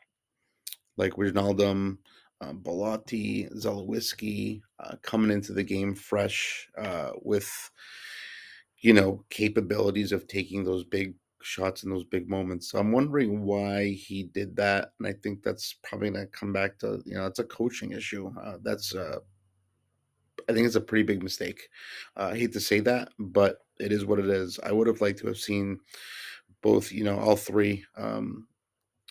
like 0.98 1.13
Wijnaldum, 1.13 1.98
um, 2.42 2.60
Belotti, 2.60 3.48
Zalewski, 3.56 4.62
uh, 4.80 4.96
coming 5.01 5.32
into 5.32 5.53
the 5.53 5.63
game 5.63 5.96
fresh 5.96 6.70
uh, 6.77 7.12
with, 7.22 7.72
you 8.80 8.94
know, 8.94 9.24
capabilities 9.30 10.12
of 10.12 10.27
taking 10.27 10.63
those 10.63 10.84
big 10.84 11.15
shots 11.43 11.83
in 11.83 11.89
those 11.89 12.05
big 12.05 12.29
moments. 12.29 12.69
So 12.69 12.79
I'm 12.79 12.91
wondering 12.91 13.43
why 13.43 13.89
he 13.89 14.23
did 14.23 14.55
that, 14.55 14.93
and 14.97 15.07
I 15.07 15.13
think 15.13 15.43
that's 15.43 15.75
probably 15.83 16.09
going 16.09 16.25
to 16.25 16.31
come 16.31 16.53
back 16.53 16.79
to 16.79 17.01
you 17.05 17.15
know 17.15 17.25
it's 17.25 17.39
a 17.39 17.43
coaching 17.43 17.91
issue. 17.91 18.31
Uh, 18.41 18.57
that's 18.63 18.95
uh, 18.95 19.19
I 20.50 20.53
think 20.53 20.65
it's 20.65 20.75
a 20.75 20.81
pretty 20.81 21.03
big 21.03 21.23
mistake. 21.23 21.69
Uh, 22.17 22.31
I 22.33 22.38
hate 22.38 22.53
to 22.53 22.59
say 22.59 22.79
that, 22.81 23.09
but 23.19 23.59
it 23.79 23.91
is 23.91 24.05
what 24.05 24.19
it 24.19 24.27
is. 24.27 24.59
I 24.63 24.71
would 24.71 24.88
have 24.88 25.01
liked 25.01 25.19
to 25.19 25.27
have 25.27 25.38
seen 25.38 25.79
both, 26.62 26.91
you 26.91 27.03
know, 27.03 27.19
all 27.19 27.35
three. 27.35 27.85
Um, 27.97 28.47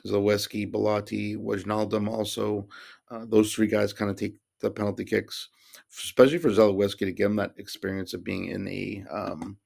Zalewski, 0.06 0.70
Belotti, 0.70 1.36
Wijnaldum 1.36 2.08
also. 2.08 2.66
Uh, 3.10 3.24
those 3.26 3.52
three 3.52 3.66
guys 3.66 3.92
kind 3.92 4.10
of 4.10 4.16
take 4.16 4.34
the 4.60 4.70
penalty 4.70 5.04
kicks, 5.04 5.48
especially 5.96 6.38
for 6.38 6.50
Zalewski 6.50 7.00
to 7.00 7.12
give 7.12 7.30
him 7.30 7.36
that 7.36 7.54
experience 7.58 8.14
of 8.14 8.24
being 8.24 8.46
in 8.46 8.66
a 8.68 9.04
um, 9.10 9.56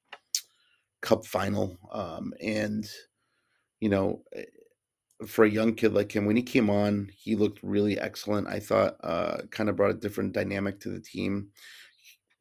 cup 1.07 1.25
final. 1.25 1.77
Um, 1.91 2.33
and, 2.41 2.85
you 3.79 3.89
know, 3.89 4.23
eh, 4.35 4.43
for 5.25 5.45
a 5.45 5.49
young 5.49 5.73
kid 5.73 5.93
like 5.93 6.15
him, 6.15 6.25
when 6.25 6.35
he 6.35 6.43
came 6.43 6.69
on, 6.69 7.09
he 7.15 7.35
looked 7.35 7.59
really 7.63 7.99
excellent. 7.99 8.47
I 8.47 8.59
thought 8.59 8.97
uh, 9.03 9.37
kind 9.51 9.69
of 9.69 9.75
brought 9.75 9.91
a 9.91 9.95
different 10.05 10.33
dynamic 10.33 10.79
to 10.81 10.89
the 10.89 10.99
team 10.99 11.49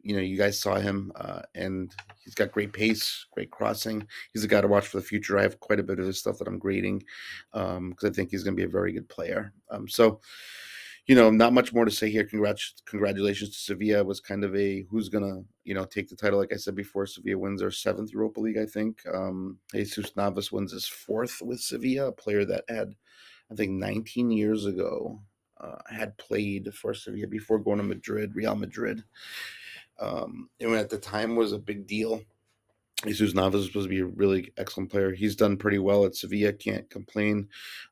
you 0.06 0.14
know, 0.14 0.22
you 0.22 0.38
guys 0.38 0.60
saw 0.60 0.76
him, 0.76 1.10
uh, 1.16 1.42
and 1.56 1.92
he's 2.22 2.36
got 2.36 2.52
great 2.52 2.72
pace, 2.72 3.26
great 3.32 3.50
crossing. 3.50 4.06
He's 4.32 4.44
a 4.44 4.48
guy 4.48 4.60
to 4.60 4.68
watch 4.68 4.86
for 4.86 4.98
the 4.98 5.06
future. 5.06 5.36
I 5.36 5.42
have 5.42 5.58
quite 5.58 5.80
a 5.80 5.82
bit 5.82 5.98
of 5.98 6.06
his 6.06 6.20
stuff 6.20 6.38
that 6.38 6.46
I'm 6.46 6.60
grading 6.60 7.02
because 7.52 7.76
um, 7.76 7.94
I 8.04 8.10
think 8.10 8.30
he's 8.30 8.44
going 8.44 8.54
to 8.54 8.60
be 8.60 8.68
a 8.68 8.68
very 8.68 8.92
good 8.92 9.08
player. 9.08 9.52
Um, 9.68 9.88
so, 9.88 10.20
you 11.06 11.14
know, 11.14 11.30
not 11.30 11.52
much 11.52 11.72
more 11.72 11.84
to 11.84 11.90
say 11.90 12.10
here. 12.10 12.24
Congrats, 12.24 12.74
congratulations 12.84 13.50
to 13.50 13.58
Sevilla. 13.58 14.00
It 14.00 14.06
was 14.06 14.20
kind 14.20 14.42
of 14.42 14.54
a 14.56 14.84
who's 14.90 15.08
gonna, 15.08 15.42
you 15.64 15.74
know, 15.74 15.84
take 15.84 16.08
the 16.08 16.16
title. 16.16 16.38
Like 16.38 16.52
I 16.52 16.56
said 16.56 16.74
before, 16.74 17.06
Sevilla 17.06 17.38
wins 17.38 17.60
their 17.60 17.70
seventh 17.70 18.12
Europa 18.12 18.40
League. 18.40 18.58
I 18.58 18.66
think 18.66 19.02
um, 19.12 19.58
Jesus 19.72 20.16
Navas 20.16 20.50
wins 20.50 20.72
his 20.72 20.86
fourth 20.86 21.40
with 21.40 21.60
Sevilla, 21.60 22.08
a 22.08 22.12
player 22.12 22.44
that 22.46 22.64
had, 22.68 22.94
I 23.52 23.54
think, 23.54 23.72
19 23.72 24.32
years 24.32 24.66
ago, 24.66 25.20
uh, 25.60 25.78
had 25.88 26.16
played 26.18 26.74
for 26.74 26.92
Sevilla 26.92 27.28
before 27.28 27.60
going 27.60 27.78
to 27.78 27.84
Madrid, 27.84 28.34
Real 28.34 28.56
Madrid. 28.56 29.04
Um, 30.00 30.50
and 30.60 30.74
at 30.74 30.90
the 30.90 30.98
time 30.98 31.36
was 31.36 31.52
a 31.52 31.58
big 31.58 31.86
deal. 31.86 32.20
Jesus 33.04 33.34
Navas 33.34 33.58
was 33.58 33.66
supposed 33.66 33.86
to 33.86 33.90
be 33.90 34.00
a 34.00 34.06
really 34.06 34.52
excellent 34.56 34.90
player. 34.90 35.12
He's 35.12 35.36
done 35.36 35.56
pretty 35.56 35.78
well 35.78 36.04
at 36.04 36.14
Sevilla. 36.14 36.52
Can't 36.52 36.88
complain. 36.88 37.48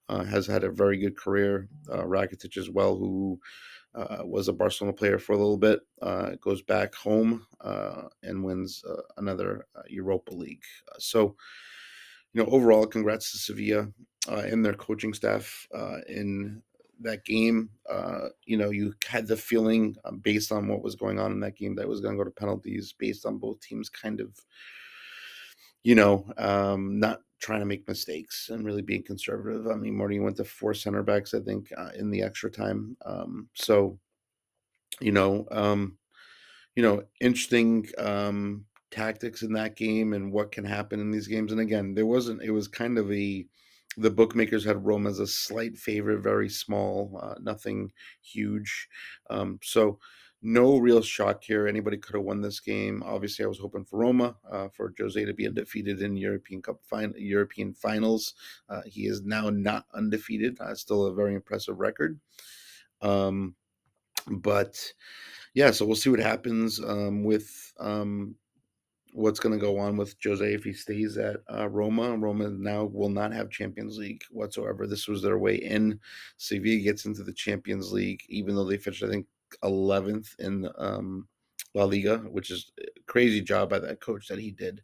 Uh, 0.08 0.25
has 0.25 0.46
had 0.46 0.64
a 0.64 0.70
very 0.70 0.96
good 0.96 1.16
career. 1.16 1.68
Uh, 1.90 2.02
Rakitic 2.02 2.56
as 2.56 2.70
well, 2.70 2.96
who 2.96 3.38
uh, 3.94 4.23
was 4.25 4.49
a 4.49 4.52
Barcelona 4.52 4.96
player 4.96 5.18
for 5.18 5.32
a 5.32 5.38
little 5.38 5.58
bit, 5.58 5.80
uh, 6.02 6.30
goes 6.40 6.62
back 6.62 6.94
home 6.94 7.46
uh, 7.61 8.04
and 8.23 8.42
wins 8.42 8.82
uh, 8.88 9.02
another 9.18 9.66
uh, 9.76 9.82
Europa 9.88 10.34
League. 10.34 10.64
so, 10.99 11.37
you 12.32 12.42
know, 12.42 12.50
overall, 12.50 12.87
congrats 12.87 13.30
to 13.30 13.38
Sevilla 13.38 13.88
and 14.28 14.64
their 14.64 14.75
coaching 14.75 15.14
staff 15.14 15.68
in 16.08 16.62
that 17.00 17.25
game, 17.25 17.70
uh, 17.90 18.28
you 18.44 18.56
know, 18.56 18.70
you 18.70 18.94
had 19.06 19.26
the 19.26 19.37
feeling 19.37 19.96
um, 20.04 20.18
based 20.18 20.52
on 20.52 20.68
what 20.68 20.82
was 20.82 20.94
going 20.94 21.18
on 21.18 21.32
in 21.32 21.40
that 21.40 21.56
game 21.56 21.75
that 21.75 21.82
it 21.82 21.88
was 21.88 22.00
going 22.00 22.14
to 22.14 22.18
go 22.18 22.25
to 22.25 22.30
penalties 22.30 22.94
based 22.99 23.26
on 23.26 23.38
both 23.38 23.61
teams 23.61 23.88
kind 23.88 24.20
of, 24.20 24.28
you 25.84 25.94
know, 25.96 26.32
um, 26.38 26.98
not 27.00 27.20
trying 27.40 27.60
to 27.60 27.66
make 27.66 27.88
mistakes 27.88 28.50
and 28.50 28.64
really 28.66 28.82
being 28.82 29.04
conservative. 29.04 29.68
I 29.68 29.76
mean, 29.76 29.96
Morty 29.96 30.20
went 30.20 30.38
to 30.38 30.44
four 30.44 30.74
center 30.74 31.04
backs, 31.04 31.34
I 31.34 31.40
think, 31.40 31.72
uh, 31.76 31.90
in 31.96 32.10
the 32.10 32.22
extra 32.22 32.50
time. 32.50 32.96
Um, 33.06 33.50
so, 33.54 34.00
you 35.00 35.12
know, 35.12 35.46
um, 35.50 35.98
you 36.76 36.82
know, 36.82 37.04
interesting 37.20 37.88
um, 37.98 38.66
tactics 38.90 39.42
in 39.42 39.52
that 39.54 39.76
game 39.76 40.12
and 40.12 40.32
what 40.32 40.52
can 40.52 40.64
happen 40.64 41.00
in 41.00 41.10
these 41.10 41.28
games. 41.28 41.52
And 41.52 41.60
again, 41.60 41.94
there 41.94 42.06
wasn't. 42.06 42.42
It 42.42 42.50
was 42.52 42.68
kind 42.68 42.98
of 42.98 43.12
a 43.12 43.46
the 43.96 44.10
bookmakers 44.10 44.64
had 44.64 44.84
Rome 44.84 45.06
as 45.06 45.20
a 45.20 45.26
slight 45.26 45.76
favorite, 45.78 46.20
very 46.22 46.48
small, 46.48 47.18
uh, 47.22 47.36
nothing 47.40 47.92
huge. 48.22 48.88
Um, 49.30 49.60
so 49.62 50.00
no 50.44 50.76
real 50.76 51.00
shock 51.00 51.42
here. 51.42 51.66
Anybody 51.66 51.96
could 51.96 52.14
have 52.14 52.24
won 52.24 52.42
this 52.42 52.60
game. 52.60 53.02
Obviously, 53.04 53.44
I 53.44 53.48
was 53.48 53.58
hoping 53.58 53.84
for 53.84 54.00
Roma, 54.00 54.36
uh, 54.48 54.68
for 54.68 54.92
Jose 54.98 55.24
to 55.24 55.32
be 55.32 55.46
undefeated 55.46 56.02
in 56.02 56.16
European 56.16 56.60
Cup 56.60 56.80
fin- 56.84 57.14
European 57.16 57.72
finals. 57.72 58.34
Uh, 58.68 58.82
he 58.84 59.06
is 59.06 59.22
now 59.22 59.48
not 59.48 59.86
undefeated. 59.94 60.60
Uh, 60.60 60.74
still 60.74 61.06
a 61.06 61.14
very 61.14 61.34
impressive 61.34 61.78
record. 61.78 62.20
Um, 63.00 63.54
but 64.30 64.92
yeah, 65.54 65.70
so 65.70 65.86
we'll 65.86 65.96
see 65.96 66.10
what 66.10 66.20
happens 66.20 66.78
um, 66.78 67.24
with 67.24 67.72
um, 67.80 68.34
what's 69.14 69.40
going 69.40 69.58
to 69.58 69.64
go 69.64 69.78
on 69.78 69.96
with 69.96 70.14
Jose 70.22 70.52
if 70.52 70.64
he 70.64 70.74
stays 70.74 71.16
at 71.16 71.36
uh, 71.50 71.68
Roma. 71.68 72.16
Roma 72.18 72.50
now 72.50 72.84
will 72.84 73.08
not 73.08 73.32
have 73.32 73.48
Champions 73.48 73.96
League 73.96 74.24
whatsoever. 74.30 74.86
This 74.86 75.08
was 75.08 75.22
their 75.22 75.38
way 75.38 75.54
in. 75.54 76.00
Sevilla 76.36 76.82
gets 76.82 77.06
into 77.06 77.22
the 77.22 77.32
Champions 77.32 77.92
League, 77.92 78.24
even 78.28 78.54
though 78.54 78.64
they 78.64 78.76
finished, 78.76 79.04
I 79.04 79.08
think, 79.08 79.26
11th 79.62 80.38
in 80.38 80.68
um, 80.78 81.28
La 81.75 81.84
Liga, 81.84 82.18
which 82.18 82.50
is 82.50 82.73
crazy 83.06 83.40
job 83.40 83.70
by 83.70 83.78
that 83.78 84.00
coach 84.00 84.28
that 84.28 84.38
he 84.38 84.50
did 84.50 84.82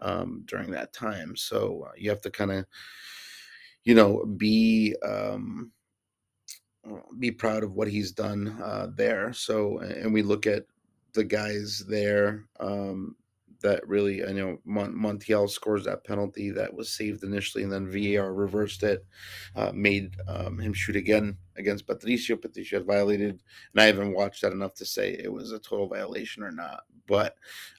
um, 0.00 0.42
during 0.46 0.70
that 0.70 0.92
time. 0.92 1.36
So 1.36 1.86
uh, 1.88 1.92
you 1.96 2.10
have 2.10 2.22
to 2.22 2.30
kind 2.30 2.52
of, 2.52 2.66
you 3.84 3.94
know, 3.94 4.24
be. 4.24 4.94
Um, 5.04 5.72
be 7.20 7.30
proud 7.30 7.62
of 7.62 7.74
what 7.74 7.86
he's 7.86 8.10
done 8.10 8.60
uh, 8.60 8.88
there. 8.96 9.32
So, 9.32 9.78
and 9.78 10.12
we 10.12 10.22
look 10.22 10.48
at 10.48 10.64
the 11.14 11.22
guys 11.22 11.84
there. 11.88 12.46
Um, 12.58 13.14
that 13.62 13.86
really, 13.88 14.24
I 14.24 14.32
know 14.32 14.58
Mon- 14.64 14.94
Montiel 14.94 15.48
scores 15.48 15.84
that 15.84 16.04
penalty 16.04 16.50
that 16.50 16.72
was 16.72 16.92
saved 16.92 17.24
initially, 17.24 17.64
and 17.64 17.72
then 17.72 17.90
VAR 17.90 18.32
reversed 18.32 18.82
it, 18.82 19.04
uh, 19.56 19.72
made 19.74 20.14
um, 20.28 20.58
him 20.58 20.72
shoot 20.72 20.96
again 20.96 21.36
against 21.56 21.86
Patricio. 21.86 22.36
Patricio 22.36 22.78
had 22.78 22.86
violated, 22.86 23.42
and 23.72 23.82
I 23.82 23.86
haven't 23.86 24.14
watched 24.14 24.42
that 24.42 24.52
enough 24.52 24.74
to 24.74 24.84
say 24.84 25.12
it 25.12 25.32
was 25.32 25.52
a 25.52 25.58
total 25.58 25.88
violation 25.88 26.42
or 26.42 26.52
not. 26.52 26.82
But 27.06 27.36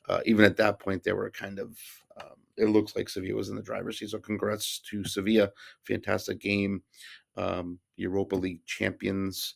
uh, 0.10 0.22
even 0.26 0.46
at 0.46 0.58
that 0.58 0.80
point, 0.80 1.04
they 1.04 1.14
were 1.14 1.30
kind 1.30 1.60
of. 1.60 1.78
Um, 2.20 2.36
it 2.58 2.66
looks 2.66 2.96
like 2.96 3.10
Sevilla 3.10 3.36
was 3.36 3.50
in 3.50 3.56
the 3.56 3.64
driver's 3.64 3.98
seat. 3.98 4.12
So 4.12 4.20
congrats 4.20 4.80
to 4.92 5.04
Sevilla, 5.04 5.52
fantastic 5.84 6.40
game, 6.40 6.84
um, 7.36 7.80
Europa 7.96 8.36
League 8.36 8.64
champions. 8.66 9.56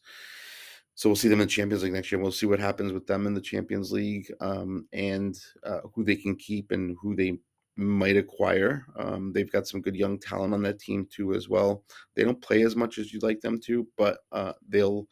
So 0.98 1.08
we'll 1.08 1.16
see 1.16 1.28
them 1.28 1.42
in 1.42 1.46
the 1.46 1.52
Champions 1.52 1.84
League 1.84 1.94
next 1.94 2.12
year. 2.12 2.20
We'll 2.20 2.32
see 2.32 2.48
what 2.48 2.60
happens 2.60 2.92
with 2.92 3.06
them 3.06 3.28
in 3.28 3.36
the 3.36 3.40
Champions 3.40 3.92
League 3.92 4.34
um, 4.42 4.88
and 4.94 5.40
uh, 5.64 5.82
who 5.94 6.04
they 6.04 6.16
can 6.16 6.36
keep 6.36 6.72
and 6.72 6.98
who 7.00 7.16
they 7.16 7.38
might 7.76 8.18
acquire. 8.18 8.84
Um, 8.98 9.32
they've 9.32 9.52
got 9.52 9.68
some 9.68 9.80
good 9.80 9.96
young 9.96 10.18
talent 10.18 10.56
on 10.56 10.64
that 10.64 10.80
team 10.80 11.08
too, 11.12 11.36
as 11.36 11.48
well. 11.48 11.84
They 12.16 12.24
don't 12.24 12.42
play 12.42 12.64
as 12.64 12.76
much 12.76 12.98
as 12.98 13.14
you'd 13.14 13.22
like 13.22 13.42
them 13.42 13.60
to, 13.66 13.88
but 13.96 14.18
uh, 14.32 14.54
they'll. 14.68 15.08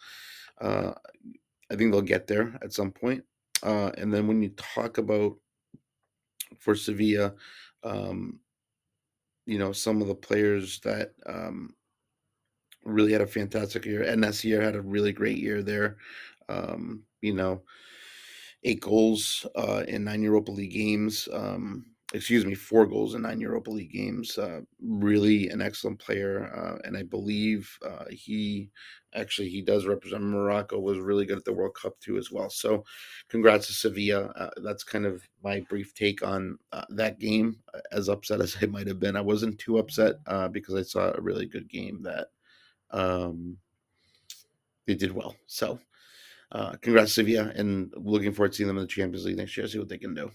Uh, 0.59 0.93
I 1.71 1.75
think 1.75 1.91
they'll 1.91 2.01
get 2.01 2.25
there 2.25 2.57
at 2.63 2.73
some 2.73 2.91
point. 2.91 3.23
Uh, 3.61 3.91
and 3.95 4.11
then 4.11 4.25
when 4.27 4.41
you 4.41 4.49
talk 4.57 4.97
about 4.97 5.37
for 6.57 6.73
Sevilla, 6.73 7.35
um, 7.83 8.39
you 9.45 9.59
know 9.59 9.71
some 9.71 10.01
of 10.01 10.07
the 10.07 10.15
players 10.15 10.79
that 10.79 11.11
um, 11.27 11.75
really 12.85 13.11
had 13.11 13.21
a 13.21 13.27
fantastic 13.27 13.85
year. 13.85 14.03
And 14.03 14.23
had 14.23 14.75
a 14.75 14.81
really 14.81 15.11
great 15.11 15.37
year 15.37 15.61
there. 15.61 15.97
Um, 16.47 17.03
you 17.21 17.33
know, 17.33 17.63
eight 18.63 18.81
goals 18.81 19.45
uh, 19.55 19.83
in 19.87 20.03
nine 20.03 20.21
Europa 20.21 20.51
League 20.51 20.73
games. 20.73 21.27
Um, 21.33 21.85
excuse 22.13 22.45
me, 22.45 22.55
four 22.55 22.85
goals 22.85 23.15
in 23.15 23.23
nine 23.23 23.41
Europa 23.41 23.71
League 23.71 23.91
games. 23.91 24.37
Uh, 24.37 24.61
really 24.81 25.49
an 25.49 25.61
excellent 25.61 25.99
player, 25.99 26.51
uh, 26.55 26.79
and 26.87 26.95
I 26.95 27.03
believe 27.03 27.77
uh, 27.85 28.05
he 28.09 28.69
actually 29.13 29.49
he 29.49 29.61
does 29.61 29.85
represent 29.85 30.23
Morocco. 30.23 30.79
Was 30.79 30.99
really 30.99 31.25
good 31.25 31.37
at 31.37 31.45
the 31.45 31.53
World 31.53 31.75
Cup 31.75 31.99
too 31.99 32.17
as 32.17 32.31
well. 32.31 32.49
So, 32.49 32.83
congrats 33.29 33.67
to 33.67 33.73
Sevilla. 33.73 34.27
Uh, 34.35 34.49
that's 34.63 34.83
kind 34.83 35.05
of 35.05 35.27
my 35.43 35.61
brief 35.61 35.93
take 35.93 36.25
on 36.25 36.57
uh, 36.71 36.85
that 36.89 37.19
game. 37.19 37.57
As 37.91 38.09
upset 38.09 38.41
as 38.41 38.55
I 38.61 38.65
might 38.67 38.87
have 38.87 38.99
been, 38.99 39.15
I 39.15 39.21
wasn't 39.21 39.59
too 39.59 39.77
upset 39.77 40.15
because 40.51 40.75
I 40.75 40.83
saw 40.83 41.11
a 41.11 41.21
really 41.21 41.45
good 41.47 41.69
game 41.69 42.01
that 42.03 42.27
um, 42.91 43.57
they 44.85 44.95
did 44.95 45.11
well. 45.11 45.35
So, 45.47 45.79
uh, 46.51 46.75
congrats, 46.81 47.13
Sevilla, 47.13 47.51
and 47.55 47.93
looking 47.95 48.33
forward 48.33 48.51
to 48.51 48.57
seeing 48.57 48.67
them 48.67 48.77
in 48.77 48.83
the 48.83 48.87
Champions 48.87 49.25
League 49.25 49.37
next 49.37 49.57
year. 49.57 49.67
See 49.67 49.79
what 49.79 49.89
they 49.89 49.97
can 49.97 50.13
do. 50.13 50.31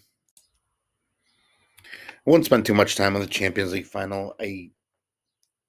I 2.26 2.30
won't 2.30 2.44
spend 2.44 2.66
too 2.66 2.74
much 2.74 2.96
time 2.96 3.14
on 3.14 3.22
the 3.22 3.26
Champions 3.26 3.72
League 3.72 3.86
final. 3.86 4.34
I 4.40 4.70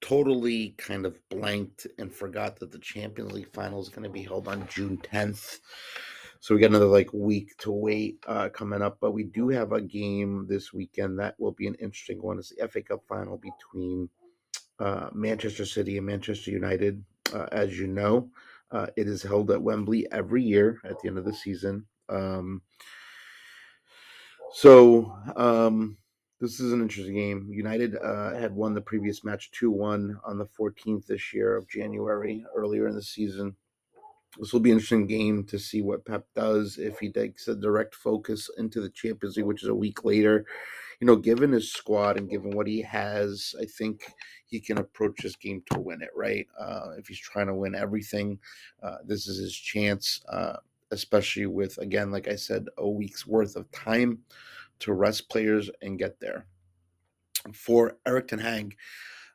totally 0.01 0.75
kind 0.77 1.05
of 1.05 1.17
blanked 1.29 1.87
and 1.97 2.13
forgot 2.13 2.59
that 2.59 2.71
the 2.71 2.79
Champions 2.79 3.31
League 3.31 3.53
final 3.53 3.81
is 3.81 3.89
going 3.89 4.03
to 4.03 4.09
be 4.09 4.23
held 4.23 4.47
on 4.47 4.67
June 4.67 4.97
10th. 4.97 5.59
So 6.39 6.55
we 6.55 6.61
got 6.61 6.71
another 6.71 6.87
like 6.87 7.13
week 7.13 7.55
to 7.59 7.71
wait 7.71 8.17
uh, 8.27 8.49
coming 8.49 8.81
up, 8.81 8.97
but 8.99 9.11
we 9.11 9.23
do 9.23 9.49
have 9.49 9.71
a 9.73 9.81
game 9.81 10.47
this 10.49 10.73
weekend 10.73 11.19
that 11.19 11.39
will 11.39 11.51
be 11.51 11.67
an 11.67 11.75
interesting 11.75 12.21
one. 12.21 12.39
It's 12.39 12.49
the 12.49 12.67
FA 12.67 12.81
Cup 12.81 13.03
final 13.07 13.37
between 13.37 14.09
uh, 14.81 15.09
Manchester 15.13 15.65
City 15.65 15.97
and 15.97 16.07
Manchester 16.07 16.51
United. 16.51 17.03
Uh, 17.33 17.45
as 17.51 17.79
you 17.79 17.87
know, 17.87 18.29
uh, 18.71 18.87
it 18.97 19.07
is 19.07 19.21
held 19.21 19.51
at 19.51 19.61
Wembley 19.61 20.11
every 20.11 20.43
year 20.43 20.79
at 20.83 20.99
the 20.99 21.07
end 21.07 21.17
of 21.17 21.25
the 21.25 21.33
season. 21.33 21.85
Um, 22.09 22.61
so 24.53 25.15
um, 25.35 25.97
this 26.39 26.59
is 26.59 26.73
an 26.73 26.81
interesting 26.81 27.15
game. 27.15 27.47
United 27.51 27.95
uh, 27.95 28.33
had 28.33 28.53
won 28.53 28.73
the 28.73 28.81
previous 28.81 29.23
match 29.23 29.51
2 29.51 29.69
1 29.71 30.19
on 30.25 30.37
the 30.37 30.47
14th 30.59 31.05
this 31.05 31.33
year 31.33 31.55
of 31.55 31.69
January, 31.69 32.43
earlier 32.55 32.87
in 32.87 32.95
the 32.95 33.03
season. 33.03 33.55
This 34.39 34.51
will 34.51 34.61
be 34.61 34.71
an 34.71 34.77
interesting 34.77 35.07
game 35.07 35.45
to 35.45 35.59
see 35.59 35.81
what 35.81 36.05
Pep 36.05 36.25
does 36.35 36.77
if 36.77 36.99
he 36.99 37.11
takes 37.11 37.47
a 37.47 37.55
direct 37.55 37.93
focus 37.93 38.49
into 38.57 38.81
the 38.81 38.89
Champions 38.89 39.37
League, 39.37 39.45
which 39.45 39.63
is 39.63 39.69
a 39.69 39.75
week 39.75 40.03
later. 40.03 40.45
You 41.01 41.07
know, 41.07 41.15
given 41.15 41.51
his 41.51 41.73
squad 41.73 42.17
and 42.17 42.29
given 42.29 42.51
what 42.51 42.67
he 42.67 42.79
has, 42.83 43.55
I 43.59 43.65
think 43.65 44.03
he 44.45 44.59
can 44.59 44.77
approach 44.77 45.23
this 45.23 45.35
game 45.35 45.63
to 45.71 45.79
win 45.79 46.03
it, 46.03 46.11
right? 46.15 46.47
Uh, 46.59 46.91
if 46.97 47.07
he's 47.07 47.19
trying 47.19 47.47
to 47.47 47.55
win 47.55 47.73
everything, 47.73 48.37
uh, 48.83 48.97
this 49.03 49.27
is 49.27 49.39
his 49.39 49.55
chance, 49.55 50.21
uh, 50.29 50.57
especially 50.91 51.47
with, 51.47 51.79
again, 51.79 52.11
like 52.11 52.27
I 52.27 52.35
said, 52.35 52.67
a 52.77 52.87
week's 52.87 53.25
worth 53.25 53.55
of 53.55 53.71
time 53.71 54.19
to 54.79 54.93
rest 54.93 55.27
players 55.27 55.71
and 55.81 55.97
get 55.97 56.19
there. 56.19 56.45
For 57.51 57.97
Erik 58.05 58.27
Ten 58.27 58.37
Hag, 58.37 58.77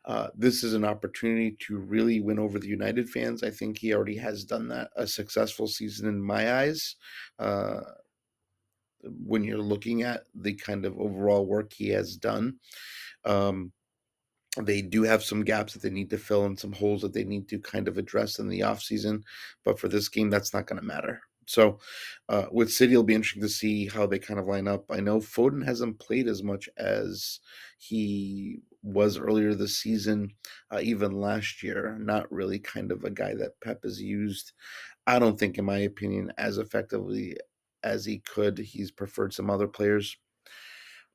uh, 0.05 0.29
this 0.37 0.63
is 0.63 0.73
an 0.75 0.85
opportunity 0.85 1.57
to 1.67 1.79
really 1.79 2.21
win 2.21 2.39
over 2.39 2.61
the 2.61 2.69
United 2.69 3.11
fans. 3.11 3.43
I 3.43 3.51
think 3.51 3.77
he 3.77 3.93
already 3.93 4.17
has 4.19 4.45
done 4.45 4.69
that. 4.69 4.91
A 4.95 5.05
successful 5.05 5.67
season 5.67 6.09
in 6.09 6.23
my 6.23 6.61
eyes. 6.61 6.95
Uh, 7.41 7.81
when 9.03 9.45
you're 9.45 9.59
looking 9.59 10.03
at 10.03 10.25
the 10.35 10.55
kind 10.55 10.85
of 10.85 10.99
overall 10.99 11.47
work 11.47 11.73
he 11.73 11.89
has 11.89 12.17
done, 12.17 12.57
um, 13.25 13.73
they 14.63 14.81
do 14.81 15.03
have 15.03 15.23
some 15.23 15.45
gaps 15.45 15.75
that 15.75 15.83
they 15.83 15.91
need 15.91 16.11
to 16.11 16.19
fill 16.19 16.47
and 16.47 16.59
some 16.59 16.73
holes 16.73 17.03
that 17.03 17.13
they 17.13 17.25
need 17.25 17.49
to 17.49 17.59
kind 17.59 17.89
of 17.89 17.99
address 17.99 18.39
in 18.39 18.49
the 18.49 18.61
offseason. 18.61 19.23
But 19.65 19.79
for 19.79 19.89
this 19.89 20.09
game, 20.09 20.31
that's 20.31 20.55
not 20.55 20.67
going 20.67 20.81
to 20.81 20.87
matter. 20.87 21.21
So 21.47 21.79
uh, 22.29 22.47
with 22.51 22.73
City, 22.73 22.93
it'll 22.93 23.05
be 23.05 23.15
interesting 23.15 23.43
to 23.43 23.49
see 23.49 23.87
how 23.87 24.07
they 24.07 24.19
kind 24.19 24.41
of 24.41 24.47
line 24.47 24.67
up. 24.67 24.85
I 24.91 25.01
know 25.01 25.19
Foden 25.19 25.65
hasn't 25.65 26.01
played 26.01 26.27
as 26.27 26.43
much 26.43 26.69
as 26.77 27.41
he 27.79 28.61
was 28.83 29.19
earlier 29.19 29.55
this 29.55 29.79
season, 29.79 30.31
uh, 30.73 30.81
even 30.83 31.13
last 31.13 31.63
year. 31.63 31.97
Not 32.01 32.31
really 32.33 32.59
kind 32.59 32.91
of 32.91 33.05
a 33.05 33.11
guy 33.11 33.35
that 33.35 33.61
Pep 33.61 33.85
has 33.85 34.01
used, 34.01 34.53
I 35.07 35.19
don't 35.19 35.39
think, 35.39 35.57
in 35.57 35.65
my 35.65 35.79
opinion, 35.79 36.33
as 36.37 36.59
effectively 36.59 37.37
as 37.87 38.05
he 38.05 38.19
could. 38.19 38.59
He's 38.59 38.91
preferred 38.91 39.33
some 39.33 39.51
other 39.51 39.69
players 39.69 40.17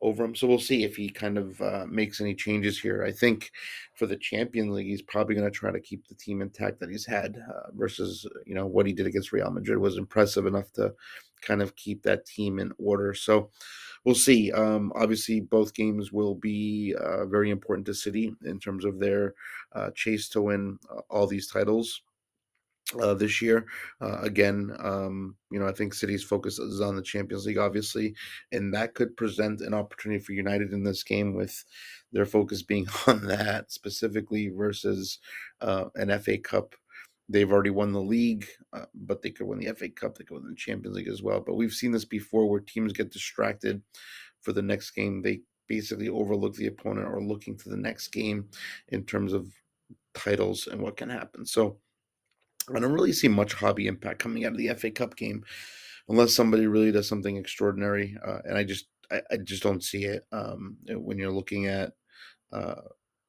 over 0.02 0.24
him. 0.24 0.36
So 0.36 0.48
we'll 0.48 0.60
see 0.60 0.84
if 0.84 0.96
he 0.96 1.10
kind 1.10 1.38
of 1.38 1.62
uh, 1.62 1.86
makes 1.88 2.22
any 2.22 2.34
changes 2.34 2.80
here. 2.80 3.04
I 3.04 3.12
think 3.12 3.52
for 3.96 4.08
the 4.08 4.18
Champions 4.18 4.72
League, 4.72 4.88
he's 4.88 5.04
probably 5.04 5.36
going 5.36 5.50
to 5.50 5.56
try 5.56 5.72
to 5.72 5.80
keep 5.80 6.08
the 6.08 6.16
team 6.16 6.42
intact 6.42 6.80
that 6.80 6.90
he's 6.90 7.06
had 7.06 7.38
uh, 7.38 7.72
versus, 7.74 8.26
you 8.46 8.56
know, 8.56 8.66
what 8.66 8.88
he 8.88 8.94
did 8.94 9.06
against 9.06 9.32
Real 9.32 9.52
Madrid 9.52 9.78
was 9.78 9.98
impressive 9.98 10.48
enough 10.48 10.72
to 10.74 10.94
kind 11.42 11.62
of 11.62 11.76
keep 11.76 12.02
that 12.04 12.26
team 12.26 12.60
in 12.60 12.72
order. 12.80 13.14
So 13.14 13.52
we'll 14.04 14.16
see. 14.16 14.52
Um, 14.52 14.92
obviously, 14.96 15.40
both 15.40 15.74
games 15.74 16.12
will 16.12 16.36
be 16.36 16.96
uh, 17.00 17.26
very 17.26 17.52
important 17.52 17.86
to 17.88 17.94
City 17.94 18.34
in 18.44 18.60
terms 18.60 18.86
of 18.86 19.00
their 19.00 19.36
uh, 19.74 19.92
chase 19.94 20.30
to 20.30 20.42
win 20.42 20.80
uh, 20.90 21.02
all 21.10 21.28
these 21.28 21.48
titles 21.48 22.02
uh, 23.00 23.14
this 23.14 23.42
year. 23.42 23.66
Uh, 24.02 24.20
again, 24.22 24.76
um, 24.80 25.36
you 25.52 25.60
know, 25.60 25.68
I 25.68 25.72
think 25.72 25.94
City's 25.94 26.24
focus 26.24 26.60
is 26.60 26.82
on 26.82 26.96
the 26.96 27.02
Champions 27.02 27.46
League, 27.46 27.58
obviously, 27.58 28.16
and 28.52 28.74
that 28.74 28.94
could 28.94 29.16
present 29.18 29.62
an 29.62 29.74
opportunity 29.74 30.24
for 30.24 30.34
United 30.34 30.74
in 30.74 30.84
this 30.84 31.04
game 31.04 31.34
with 31.34 31.64
their 32.12 32.26
focus 32.26 32.62
being 32.62 32.88
on 33.08 33.26
that 33.28 33.72
specifically 33.72 34.50
versus 34.50 35.20
uh, 35.62 35.86
an 35.96 36.18
FA 36.20 36.38
Cup. 36.38 36.76
They've 37.30 37.52
already 37.52 37.70
won 37.70 37.94
the 37.94 38.02
league, 38.02 38.48
uh, 38.74 38.86
but 38.94 39.22
they 39.22 39.30
could 39.30 39.48
win 39.48 39.60
the 39.60 39.74
FA 39.74 39.90
Cup. 39.90 40.18
They 40.18 40.26
could 40.26 40.36
win 40.36 40.50
the 40.50 40.56
Champions 40.56 40.98
League 40.98 41.08
as 41.08 41.24
well. 41.24 41.40
But 41.40 41.56
we've 41.56 41.72
seen 41.72 41.92
this 41.92 42.04
before 42.04 42.50
where 42.50 42.60
teams 42.60 42.92
get 42.92 43.12
distracted 43.12 43.82
for 44.42 44.52
the 44.52 44.62
next 44.62 44.92
game. 44.92 45.22
They 45.22 45.42
basically 45.70 46.10
overlook 46.10 46.56
the 46.56 46.68
opponent 46.68 47.08
or 47.08 47.24
looking 47.24 47.58
to 47.58 47.70
the 47.70 47.78
next 47.78 48.10
game 48.10 48.50
in 48.90 49.06
terms 49.06 49.32
of 49.32 49.48
titles 50.14 50.68
and 50.68 50.82
what 50.82 50.98
can 50.98 51.10
happen. 51.10 51.46
So, 51.46 51.78
I 52.70 52.80
don't 52.80 52.94
really 52.94 53.14
see 53.14 53.28
much 53.28 53.54
hobby 53.54 53.88
impact 53.88 54.20
coming 54.20 54.46
out 54.46 54.54
of 54.54 54.58
the 54.58 54.74
FA 54.76 54.92
Cup 54.92 55.16
game, 55.16 55.44
unless 56.08 56.34
somebody 56.34 56.68
really 56.68 56.92
does 56.92 57.08
something 57.08 57.38
extraordinary. 57.38 58.18
Uh, 58.26 58.40
and 58.46 58.58
I 58.58 58.64
just, 58.64 58.88
I, 59.12 59.22
I, 59.32 59.38
just 59.38 59.64
don't 59.64 59.84
see 59.84 60.06
it 60.06 60.26
um, 60.32 60.78
when 60.88 61.18
you're 61.18 61.32
looking 61.32 61.68
at 61.68 61.94
uh, 62.52 62.82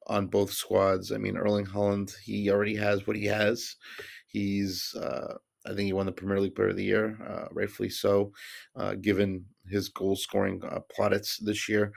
on 0.07 0.27
both 0.27 0.51
squads. 0.51 1.11
I 1.11 1.17
mean, 1.17 1.37
Erling 1.37 1.65
Haaland 1.65 2.13
he 2.23 2.49
already 2.49 2.75
has 2.75 3.07
what 3.07 3.15
he 3.15 3.25
has. 3.25 3.75
He's, 4.27 4.93
uh, 4.95 5.35
I 5.65 5.69
think 5.69 5.81
he 5.81 5.93
won 5.93 6.05
the 6.05 6.11
Premier 6.11 6.39
League 6.39 6.55
Player 6.55 6.69
of 6.69 6.75
the 6.75 6.83
Year, 6.83 7.17
uh, 7.27 7.47
rightfully 7.51 7.89
so, 7.89 8.33
uh, 8.75 8.95
given 8.95 9.45
his 9.69 9.89
goal 9.89 10.15
scoring 10.15 10.61
uh, 10.63 10.79
plaudits 10.93 11.37
this 11.37 11.69
year. 11.69 11.93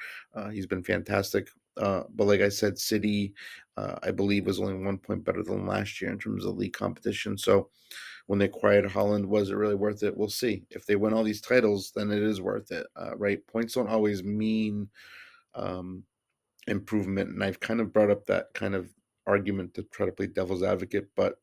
he's 0.52 0.66
been 0.66 0.84
fantastic. 0.84 1.48
Uh, 1.76 2.04
but 2.14 2.26
like 2.26 2.40
I 2.40 2.48
said, 2.48 2.78
City, 2.78 3.34
uh, 3.76 3.96
I 4.02 4.10
believe, 4.10 4.46
was 4.46 4.60
only 4.60 4.74
one 4.74 4.98
point 4.98 5.24
better 5.24 5.42
than 5.42 5.66
last 5.66 6.00
year 6.00 6.10
in 6.10 6.18
terms 6.18 6.44
of 6.44 6.56
league 6.56 6.72
competition. 6.72 7.36
So 7.36 7.70
when 8.26 8.38
they 8.38 8.46
acquired 8.46 8.86
Haaland, 8.86 9.26
was 9.26 9.50
it 9.50 9.56
really 9.56 9.74
worth 9.74 10.02
it? 10.02 10.16
We'll 10.16 10.28
see. 10.28 10.64
If 10.70 10.86
they 10.86 10.96
win 10.96 11.12
all 11.12 11.24
these 11.24 11.40
titles, 11.40 11.92
then 11.94 12.10
it 12.10 12.22
is 12.22 12.40
worth 12.40 12.70
it, 12.72 12.86
uh, 12.96 13.16
right? 13.16 13.46
Points 13.46 13.74
don't 13.74 13.88
always 13.88 14.24
mean 14.24 14.88
um, 15.54 16.02
improvement. 16.66 17.30
And 17.30 17.44
I've 17.44 17.60
kind 17.60 17.80
of 17.80 17.92
brought 17.92 18.10
up 18.10 18.26
that 18.26 18.46
kind 18.54 18.74
of 18.74 18.90
argument 19.26 19.74
to 19.74 19.82
try 19.84 20.06
to 20.06 20.12
play 20.12 20.26
devil's 20.26 20.62
advocate. 20.62 21.08
But 21.14 21.38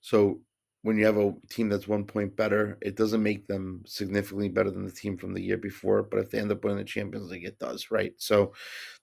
so 0.00 0.40
when 0.86 0.96
you 0.96 1.04
have 1.04 1.16
a 1.16 1.34
team 1.50 1.68
that's 1.68 1.88
one 1.88 2.04
point 2.04 2.36
better, 2.36 2.78
it 2.80 2.94
doesn't 2.94 3.20
make 3.20 3.48
them 3.48 3.82
significantly 3.86 4.48
better 4.48 4.70
than 4.70 4.84
the 4.84 4.92
team 4.92 5.18
from 5.18 5.34
the 5.34 5.42
year 5.42 5.56
before. 5.56 6.04
But 6.04 6.20
if 6.20 6.30
they 6.30 6.38
end 6.38 6.52
up 6.52 6.62
winning 6.62 6.78
the 6.78 6.84
Champions 6.84 7.28
League, 7.28 7.44
it 7.44 7.58
does, 7.58 7.90
right? 7.90 8.12
So 8.18 8.52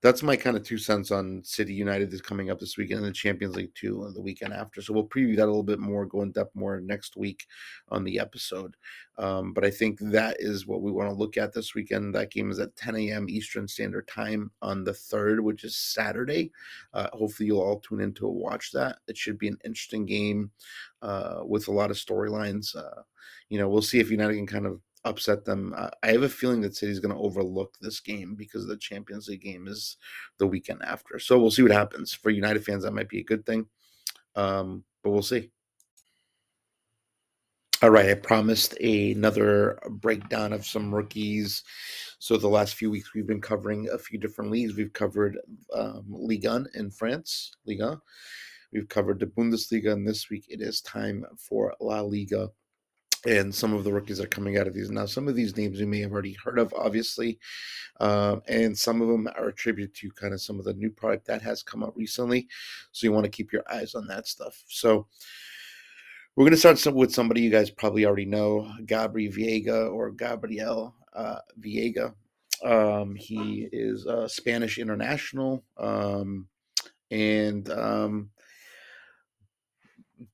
that's 0.02 0.24
my 0.24 0.38
kind 0.38 0.56
of 0.56 0.64
two 0.64 0.78
cents 0.78 1.12
on 1.12 1.44
City 1.44 1.74
United 1.74 2.14
is 2.14 2.22
coming 2.22 2.50
up 2.50 2.62
this 2.62 2.78
weekend 2.78 3.00
and 3.00 3.10
the 3.10 3.12
Champions 3.12 3.58
League 3.58 3.76
too 3.76 4.10
the 4.16 4.22
weekend 4.22 4.54
after. 4.54 4.82
So 4.82 4.94
we'll 4.94 5.08
preview 5.08 5.36
that 5.36 5.44
a 5.44 5.52
little 5.52 5.62
bit 5.62 5.80
more, 5.80 6.06
go 6.06 6.22
in 6.22 6.32
depth 6.32 6.56
more 6.56 6.80
next 6.80 7.18
week 7.18 7.48
on 7.90 8.06
the 8.06 8.18
episode. 8.18 8.78
Um, 9.18 9.54
but 9.54 9.64
I 9.64 9.70
think 9.70 10.00
that 10.00 10.38
is 10.40 10.66
what 10.66 10.82
we 10.82 10.92
want 10.92 11.10
to 11.10 11.16
look 11.16 11.38
at 11.38 11.54
this 11.54 11.76
weekend. 11.76 12.16
That 12.16 12.32
game 12.32 12.50
is 12.50 12.60
at 12.60 12.76
10 12.76 12.96
a.m. 12.96 13.30
Eastern 13.30 13.68
Standard 13.68 14.08
Time 14.08 14.52
on 14.62 14.84
the 14.84 14.92
3rd, 14.92 15.42
which 15.42 15.64
is 15.64 15.76
Saturday. 15.76 16.52
Uh, 16.94 17.10
hopefully, 17.14 17.48
you'll 17.48 17.62
all 17.62 17.80
tune 17.80 18.02
in 18.02 18.14
to 18.16 18.28
watch 18.28 18.72
that. 18.72 18.98
It 19.08 19.18
should 19.18 19.38
be 19.38 19.50
an 19.50 19.60
interesting 19.66 20.06
game 20.06 20.50
uh, 21.04 21.42
with 21.46 21.68
a 21.68 21.72
lot 21.72 21.92
of 21.92 21.98
storylines. 21.98 22.76
Uh, 22.76 23.02
you 23.50 23.60
know, 23.60 23.70
we'll 23.70 23.82
see 23.82 24.00
if 24.00 24.10
United 24.10 24.36
can 24.36 24.48
kind 24.48 24.66
of 24.66 24.82
upset 25.06 25.46
them. 25.46 25.74
Uh, 25.78 25.90
I 26.02 26.12
have 26.14 26.24
a 26.24 26.30
feeling 26.30 26.62
that 26.62 26.76
City's 26.76 27.00
going 27.00 27.14
to 27.14 27.22
overlook 27.22 27.76
this 27.82 28.00
game 28.00 28.36
because 28.36 28.66
the 28.66 28.78
Champions 28.78 29.28
League 29.28 29.42
game 29.42 29.68
is 29.68 29.98
the 30.40 30.48
weekend 30.48 30.82
after. 30.84 31.20
So 31.20 31.38
we'll 31.38 31.52
see 31.52 31.62
what 31.62 31.72
happens. 31.72 32.14
For 32.14 32.30
United 32.30 32.66
fans, 32.66 32.84
that 32.84 32.94
might 32.94 33.10
be 33.10 33.20
a 33.20 33.24
good 33.24 33.46
thing, 33.46 33.66
um, 34.36 34.84
but 35.04 35.12
we'll 35.12 35.22
see. 35.22 35.52
All 37.82 37.90
right, 37.90 38.12
I 38.12 38.14
promised 38.14 38.80
another 38.80 39.78
breakdown 39.90 40.54
of 40.54 40.66
some 40.66 40.96
rookies. 40.96 41.64
So 42.18 42.38
the 42.38 42.48
last 42.48 42.76
few 42.76 42.90
weeks 42.90 43.14
we've 43.14 43.28
been 43.28 43.42
covering 43.42 43.90
a 43.92 43.98
few 43.98 44.18
different 44.18 44.52
leagues. 44.52 44.78
We've 44.78 44.94
covered 44.94 45.38
um, 45.76 46.06
Ligue 46.08 46.46
1 46.46 46.68
in 46.76 46.92
France, 46.92 47.52
Liga. 47.66 48.02
We've 48.74 48.90
covered 48.90 49.20
the 49.20 49.28
Bundesliga, 49.28 49.94
and 49.94 50.08
this 50.08 50.32
week 50.32 50.48
it 50.50 50.60
is 50.60 50.82
time 50.82 51.26
for 51.38 51.76
La 51.80 52.02
Liga. 52.02 52.50
And 53.26 53.54
some 53.54 53.74
of 53.74 53.84
the 53.84 53.94
rookies 53.94 54.20
are 54.20 54.28
coming 54.28 54.58
out 54.58 54.68
of 54.68 54.74
these 54.74 54.90
now. 54.90 55.06
Some 55.06 55.28
of 55.28 55.36
these 55.36 55.56
names 55.56 55.80
you 55.80 55.86
may 55.86 56.02
have 56.02 56.12
already 56.12 56.36
heard 56.44 56.58
of, 56.58 56.74
obviously, 56.74 57.40
um, 58.02 58.42
and 58.48 58.78
some 58.78 59.02
of 59.02 59.08
them 59.08 59.30
are 59.38 59.48
attributed 59.50 59.96
to 59.98 60.12
kind 60.12 60.34
of 60.34 60.42
some 60.42 60.60
of 60.60 60.66
the 60.66 60.74
new 60.74 60.90
product 60.90 61.28
that 61.28 61.42
has 61.42 61.62
come 61.62 61.84
out 61.84 61.96
recently. 61.96 62.48
So 62.92 63.06
you 63.06 63.14
want 63.14 63.26
to 63.26 63.32
keep 63.32 63.54
your 63.54 63.64
eyes 63.72 63.96
on 63.96 64.08
that 64.08 64.28
stuff. 64.28 64.62
So 64.68 65.08
we're 66.36 66.46
going 66.46 66.60
to 66.60 66.76
start 66.76 66.96
with 66.96 67.14
somebody 67.14 67.42
you 67.42 67.52
guys 67.52 67.70
probably 67.70 68.06
already 68.06 68.26
know, 68.26 68.70
Gabri 68.86 69.32
Veiga 69.32 69.94
or 69.94 70.10
Gabriel 70.12 70.96
uh, 71.14 71.40
Veiga. 71.60 72.16
Um, 72.66 73.16
he 73.16 73.70
is 73.72 74.06
a 74.06 74.28
Spanish 74.28 74.80
international, 74.80 75.64
um, 75.78 76.48
and 77.12 77.70
um, 77.70 78.32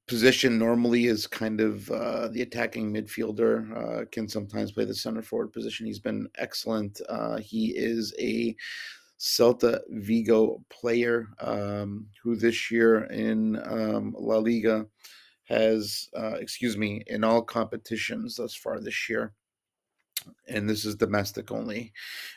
position 0.07 0.57
normally 0.57 1.05
is 1.05 1.27
kind 1.27 1.61
of 1.61 1.89
uh, 1.91 2.27
the 2.29 2.41
attacking 2.41 2.93
midfielder. 2.93 4.01
Uh, 4.01 4.05
can 4.11 4.27
sometimes 4.27 4.71
play 4.71 4.85
the 4.85 4.93
center 4.93 5.21
forward 5.21 5.53
position. 5.53 5.85
He's 5.85 5.99
been 5.99 6.27
excellent. 6.37 7.01
Uh, 7.09 7.37
he 7.37 7.75
is 7.75 8.13
a 8.19 8.55
Celta 9.19 9.79
Vigo 9.89 10.63
player 10.69 11.27
um, 11.39 12.07
who 12.23 12.35
this 12.35 12.71
year 12.71 13.03
in 13.05 13.61
um, 13.65 14.15
La 14.17 14.37
Liga 14.37 14.85
has, 15.43 16.09
uh, 16.15 16.35
excuse 16.35 16.77
me, 16.77 17.03
in 17.07 17.23
all 17.23 17.41
competitions 17.41 18.35
thus 18.35 18.55
far 18.55 18.79
this 18.79 19.09
year 19.09 19.33
and 20.47 20.69
this 20.69 20.85
is 20.85 20.95
domestic 20.95 21.51
only. 21.51 21.93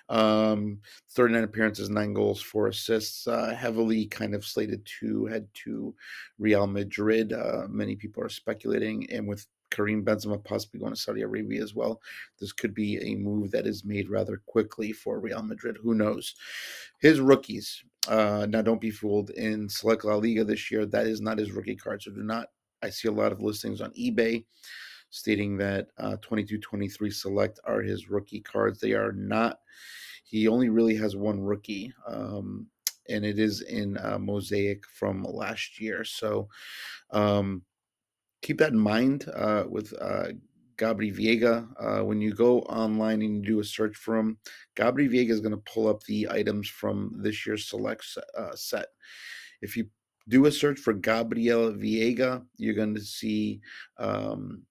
Um, 0.09 0.81
39 1.11 1.45
appearances, 1.45 1.91
nine 1.91 2.13
goals, 2.13 2.41
four 2.41 2.69
assists. 2.69 3.27
Uh, 3.27 3.55
heavily 3.55 4.07
kind 4.07 4.35
of 4.35 4.45
slated 4.45 4.87
to 5.01 5.27
head 5.27 5.49
to 5.65 5.95
Real 6.39 6.67
Madrid. 6.67 7.33
Uh, 7.33 7.67
many 7.69 7.97
people 7.97 8.23
are 8.23 8.29
speculating, 8.29 9.11
and 9.11 9.27
with 9.27 9.47
Karim 9.71 10.05
Benzema 10.05 10.43
possibly 10.45 10.81
going 10.81 10.93
to 10.93 11.01
Saudi 11.01 11.23
Arabia 11.23 11.63
as 11.63 11.75
well, 11.75 12.01
this 12.39 12.53
could 12.53 12.75
be 12.75 12.99
a 12.99 13.17
move 13.17 13.51
that 13.53 13.67
is 13.67 13.85
made 13.85 14.11
rather 14.11 14.43
quickly 14.47 14.93
for 14.93 15.19
Real 15.19 15.43
Madrid. 15.43 15.79
Who 15.83 15.95
knows? 15.95 16.35
His 17.01 17.21
rookies. 17.21 17.83
Uh, 18.09 18.47
now, 18.49 18.63
don't 18.63 18.81
be 18.81 18.91
fooled. 18.91 19.31
In 19.31 19.69
Select 19.69 20.05
La 20.05 20.17
Liga 20.17 20.45
this 20.45 20.71
year, 20.71 20.87
that 20.87 21.07
is 21.07 21.21
not 21.21 21.39
his 21.39 21.53
rookie 21.53 21.77
card. 21.77 22.03
So 22.03 22.11
do 22.11 22.23
not. 22.23 22.49
I 22.83 22.91
see 22.91 23.07
a 23.09 23.13
lot 23.13 23.31
of 23.31 23.41
listings 23.41 23.81
on 23.81 23.93
eBay 23.93 24.45
stating 25.13 25.59
that 25.59 25.89
uh, 25.99 26.17
22 26.23 26.59
23 26.59 27.11
select 27.11 27.61
are 27.65 27.83
his 27.83 28.11
rookie 28.11 28.41
cards. 28.41 28.81
They 28.81 28.93
are 28.93 29.13
not. 29.13 29.61
He 30.25 30.49
only 30.49 30.71
really 30.71 30.97
has 30.97 31.15
one 31.15 31.41
rookie, 31.41 31.93
um, 32.09 32.67
and 33.11 33.25
it 33.25 33.39
is 33.39 33.61
in 33.61 33.99
uh, 33.99 34.19
Mosaic 34.19 34.85
from 34.89 35.23
last 35.23 35.79
year. 35.79 36.03
So 36.03 36.49
um, 37.11 37.63
keep 38.41 38.59
that 38.59 38.73
in 38.73 38.79
mind 38.79 39.29
uh, 39.35 39.65
with 39.69 39.93
uh, 40.01 40.29
Gabri 40.79 41.15
Veiga. 41.15 41.69
Uh, 41.79 42.05
when 42.05 42.23
you 42.23 42.33
go 42.33 42.61
online 42.63 43.21
and 43.21 43.37
you 43.37 43.43
do 43.43 43.61
a 43.61 43.65
search 43.65 43.95
for 43.95 44.17
him, 44.17 44.39
Gabri 44.77 45.11
Veiga 45.11 45.31
is 45.31 45.41
going 45.41 45.53
to 45.55 45.73
pull 45.73 45.89
up 45.89 46.03
the 46.05 46.27
items 46.31 46.69
from 46.69 47.13
this 47.19 47.47
year's 47.47 47.69
select 47.69 48.07
uh, 48.37 48.57
set. 48.57 48.87
If 49.61 49.77
you 49.77 49.89
do 50.29 50.47
a 50.47 50.53
search 50.53 50.81
for 50.81 50.95
Gabriel 50.95 51.73
Veiga, 51.73 52.43
you're 52.57 52.75
going 52.75 52.95
to 52.95 53.03
see 53.03 53.61
um, 53.99 54.63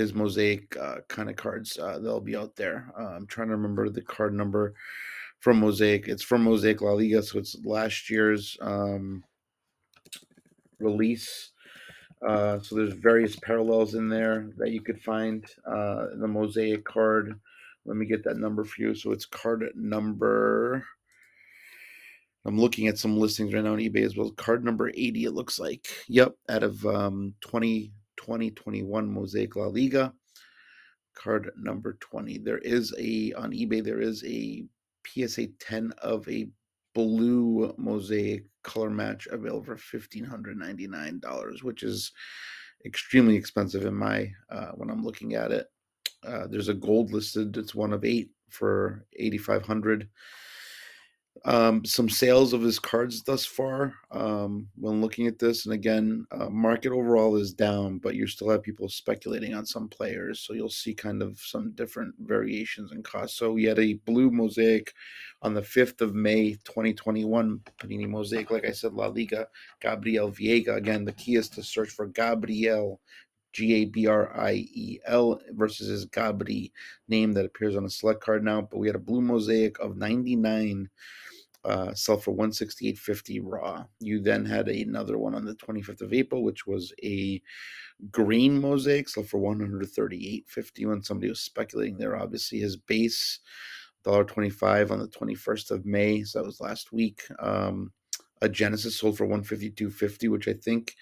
his 0.00 0.14
mosaic 0.14 0.76
uh, 0.76 0.96
kind 1.08 1.28
of 1.28 1.36
cards. 1.36 1.78
Uh, 1.78 1.98
they'll 1.98 2.20
be 2.20 2.36
out 2.36 2.56
there. 2.56 2.92
Uh, 2.98 3.10
I'm 3.14 3.26
trying 3.26 3.48
to 3.48 3.56
remember 3.56 3.88
the 3.88 4.02
card 4.02 4.34
number 4.34 4.74
from 5.38 5.60
Mosaic. 5.60 6.08
It's 6.08 6.22
from 6.22 6.42
Mosaic 6.42 6.80
La 6.80 6.92
Liga, 6.92 7.22
so 7.22 7.38
it's 7.38 7.56
last 7.64 8.10
year's 8.10 8.56
um, 8.60 9.22
release. 10.78 11.52
Uh, 12.26 12.58
so 12.60 12.76
there's 12.76 12.92
various 12.94 13.36
parallels 13.36 13.94
in 13.94 14.08
there 14.08 14.50
that 14.56 14.70
you 14.70 14.80
could 14.80 15.00
find 15.00 15.46
uh, 15.66 16.06
the 16.18 16.28
Mosaic 16.28 16.84
card. 16.84 17.38
Let 17.86 17.96
me 17.96 18.06
get 18.06 18.24
that 18.24 18.36
number 18.36 18.64
for 18.64 18.82
you. 18.82 18.94
So 18.94 19.12
it's 19.12 19.24
card 19.24 19.64
number. 19.74 20.84
I'm 22.44 22.58
looking 22.58 22.88
at 22.88 22.98
some 22.98 23.18
listings 23.18 23.52
right 23.52 23.64
now 23.64 23.72
on 23.72 23.78
eBay 23.78 24.04
as 24.04 24.16
well. 24.16 24.30
Card 24.30 24.64
number 24.64 24.88
80, 24.88 25.24
it 25.24 25.32
looks 25.32 25.58
like. 25.58 25.88
Yep, 26.08 26.34
out 26.48 26.62
of 26.62 26.84
um, 26.86 27.34
20 27.42 27.92
2021 28.20 29.10
Mosaic 29.12 29.56
La 29.56 29.66
Liga 29.66 30.12
card 31.14 31.50
number 31.56 31.96
20. 32.00 32.38
There 32.38 32.58
is 32.58 32.94
a 32.98 33.32
on 33.32 33.52
eBay 33.52 33.82
there 33.84 34.00
is 34.00 34.24
a 34.24 34.64
PSA 35.06 35.48
10 35.58 35.92
of 36.02 36.28
a 36.28 36.48
blue 36.94 37.72
mosaic 37.78 38.44
color 38.62 38.90
match 38.90 39.26
available 39.28 39.76
for 39.76 39.76
$1599 39.76 41.62
which 41.62 41.82
is 41.82 42.12
extremely 42.84 43.36
expensive 43.36 43.84
in 43.84 43.94
my 43.94 44.30
uh, 44.50 44.72
when 44.74 44.90
i'm 44.90 45.04
looking 45.04 45.34
at 45.34 45.52
it 45.52 45.66
uh, 46.26 46.46
there's 46.48 46.68
a 46.68 46.74
gold 46.74 47.12
listed 47.12 47.56
it's 47.56 47.74
one 47.74 47.92
of 47.92 48.04
eight 48.04 48.30
for 48.48 49.06
8500 49.16 50.08
um, 51.44 51.84
some 51.84 52.08
sales 52.08 52.52
of 52.52 52.60
his 52.60 52.78
cards 52.78 53.22
thus 53.22 53.46
far 53.46 53.94
um, 54.10 54.68
when 54.76 55.00
looking 55.00 55.26
at 55.26 55.38
this. 55.38 55.64
And 55.64 55.74
again, 55.74 56.26
uh, 56.32 56.50
market 56.50 56.92
overall 56.92 57.36
is 57.36 57.54
down, 57.54 57.98
but 57.98 58.14
you 58.14 58.26
still 58.26 58.50
have 58.50 58.62
people 58.62 58.88
speculating 58.88 59.54
on 59.54 59.64
some 59.64 59.88
players. 59.88 60.40
So 60.40 60.52
you'll 60.52 60.68
see 60.68 60.92
kind 60.92 61.22
of 61.22 61.38
some 61.38 61.72
different 61.72 62.14
variations 62.20 62.92
in 62.92 63.02
cost. 63.02 63.36
So 63.36 63.52
we 63.52 63.64
had 63.64 63.78
a 63.78 63.94
blue 64.04 64.30
mosaic 64.30 64.92
on 65.42 65.54
the 65.54 65.62
5th 65.62 66.02
of 66.02 66.14
May, 66.14 66.52
2021, 66.64 67.60
Panini 67.80 68.06
Mosaic. 68.06 68.50
Like 68.50 68.66
I 68.66 68.72
said, 68.72 68.92
La 68.92 69.06
Liga, 69.06 69.46
Gabriel 69.80 70.30
Veiga. 70.30 70.76
Again, 70.76 71.04
the 71.04 71.12
key 71.12 71.36
is 71.36 71.48
to 71.50 71.62
search 71.62 71.90
for 71.90 72.06
Gabriel. 72.06 73.00
G 73.52 73.74
A 73.74 73.84
B 73.86 74.06
R 74.06 74.38
I 74.38 74.52
E 74.52 75.00
L 75.06 75.40
versus 75.50 75.88
his 75.88 76.06
Gabri 76.06 76.72
name 77.08 77.32
that 77.32 77.44
appears 77.44 77.76
on 77.76 77.84
a 77.84 77.90
select 77.90 78.20
card 78.20 78.44
now. 78.44 78.60
But 78.60 78.78
we 78.78 78.86
had 78.86 78.96
a 78.96 79.00
blue 79.00 79.20
mosaic 79.20 79.78
of 79.78 79.96
99 79.96 80.88
uh, 81.64 81.92
sell 81.94 82.16
for 82.16 82.34
168.50 82.34 83.40
raw. 83.42 83.84
You 83.98 84.20
then 84.20 84.44
had 84.44 84.68
another 84.68 85.18
one 85.18 85.34
on 85.34 85.44
the 85.44 85.54
25th 85.56 86.00
of 86.00 86.12
April, 86.12 86.42
which 86.42 86.66
was 86.66 86.92
a 87.02 87.42
green 88.10 88.60
mosaic, 88.60 89.08
sell 89.08 89.24
for 89.24 89.40
138.50 89.40 90.86
when 90.86 91.02
somebody 91.02 91.28
was 91.28 91.40
speculating 91.40 91.98
there. 91.98 92.16
Obviously, 92.16 92.60
his 92.60 92.76
base 92.76 93.40
$1.25 94.04 94.90
on 94.90 94.98
the 94.98 95.08
21st 95.08 95.70
of 95.70 95.84
May, 95.84 96.22
so 96.22 96.38
that 96.38 96.46
was 96.46 96.60
last 96.60 96.92
week. 96.92 97.22
Um, 97.38 97.92
a 98.42 98.48
Genesis 98.48 98.96
sold 98.96 99.16
for 99.16 99.26
152.50, 99.26 100.30
which 100.30 100.48
I 100.48 100.54
think 100.54 100.94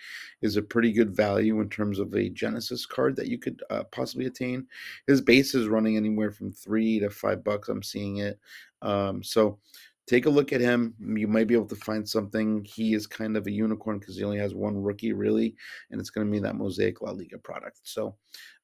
is 0.42 0.56
a 0.56 0.62
pretty 0.62 0.92
good 0.92 1.14
value 1.14 1.60
in 1.60 1.68
terms 1.68 1.98
of 1.98 2.14
a 2.14 2.28
Genesis 2.30 2.86
card 2.86 3.16
that 3.16 3.28
you 3.28 3.38
could 3.38 3.62
uh, 3.70 3.84
possibly 3.84 4.26
attain. 4.26 4.66
His 5.06 5.20
base 5.20 5.54
is 5.54 5.68
running 5.68 5.96
anywhere 5.96 6.32
from 6.32 6.52
three 6.52 6.98
to 7.00 7.10
five 7.10 7.44
bucks. 7.44 7.68
I'm 7.68 7.82
seeing 7.82 8.18
it. 8.18 8.38
Um, 8.82 9.22
so 9.22 9.58
take 10.06 10.26
a 10.26 10.30
look 10.30 10.52
at 10.52 10.60
him. 10.60 10.94
You 10.98 11.28
might 11.28 11.46
be 11.46 11.54
able 11.54 11.66
to 11.66 11.76
find 11.76 12.08
something. 12.08 12.64
He 12.64 12.94
is 12.94 13.06
kind 13.06 13.36
of 13.36 13.46
a 13.46 13.52
unicorn 13.52 13.98
because 13.98 14.16
he 14.16 14.24
only 14.24 14.38
has 14.38 14.54
one 14.54 14.80
rookie, 14.80 15.12
really, 15.12 15.54
and 15.90 16.00
it's 16.00 16.10
going 16.10 16.26
to 16.26 16.30
be 16.30 16.40
that 16.40 16.56
Mosaic 16.56 17.02
La 17.02 17.10
Liga 17.10 17.38
product. 17.38 17.80
So 17.82 18.16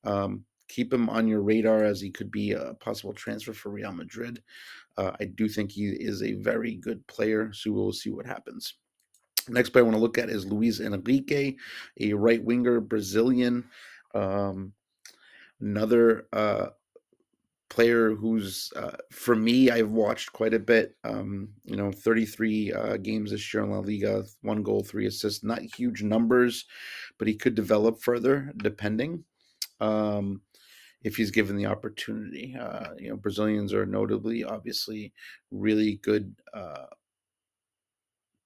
um, 0.05 0.45
keep 0.69 0.93
him 0.93 1.09
on 1.09 1.29
your 1.29 1.43
radar 1.43 1.85
as 1.85 2.01
he 2.01 2.11
could 2.11 2.31
be 2.31 2.53
a 2.53 2.75
possible 2.75 3.13
transfer 3.13 3.53
for 3.53 3.71
Real 3.71 3.93
Madrid. 3.93 4.43
Uh, 4.97 5.13
I 5.21 5.25
do 5.25 5.49
think 5.49 5.73
he 5.73 5.89
is 5.89 6.23
a 6.23 6.35
very 6.35 6.77
good 6.77 7.07
player, 7.07 7.53
so 7.53 7.73
we'll 7.73 7.93
see 7.93 8.11
what 8.11 8.27
happens. 8.27 8.75
Next 9.49 9.71
player 9.71 9.85
I 9.85 9.89
want 9.89 9.97
to 9.97 10.03
look 10.03 10.19
at 10.19 10.31
is 10.31 10.47
Luiz 10.47 10.81
Henrique, 10.81 11.59
a 12.01 12.15
right 12.15 12.43
winger 12.43 12.81
Brazilian. 12.81 13.65
Um, 14.15 14.73
another 15.61 16.29
uh, 16.33 16.69
player 17.69 18.15
who's 18.15 18.73
uh, 18.77 18.97
for 19.11 19.35
me 19.35 19.71
I've 19.71 19.91
watched 19.91 20.33
quite 20.33 20.55
a 20.55 20.59
bit. 20.59 20.97
Um, 21.05 21.49
you 21.65 21.77
know, 21.77 21.91
33 21.91 22.73
uh, 22.73 22.97
games 22.99 23.33
this 23.33 23.53
year 23.53 23.65
in 23.65 23.71
La 23.71 23.81
Liga, 23.81 24.25
one 24.43 24.63
goal, 24.63 24.83
three 24.83 25.07
assists. 25.07 25.45
Not 25.45 25.61
huge 25.61 26.03
numbers, 26.03 26.65
but 27.19 27.29
he 27.29 27.35
could 27.35 27.55
develop 27.55 28.01
further 28.01 28.53
depending 28.57 29.25
um, 29.81 30.41
if 31.05 31.17
he's 31.17 31.31
given 31.31 31.57
the 31.57 31.67
opportunity. 31.67 32.57
Uh, 32.59 32.89
you 32.99 33.11
know, 33.11 33.17
Brazilians 33.17 33.73
are 33.73 33.87
notably, 33.87 34.43
obviously, 34.43 35.13
really 35.51 35.97
good 35.97 36.35
uh, 36.53 36.87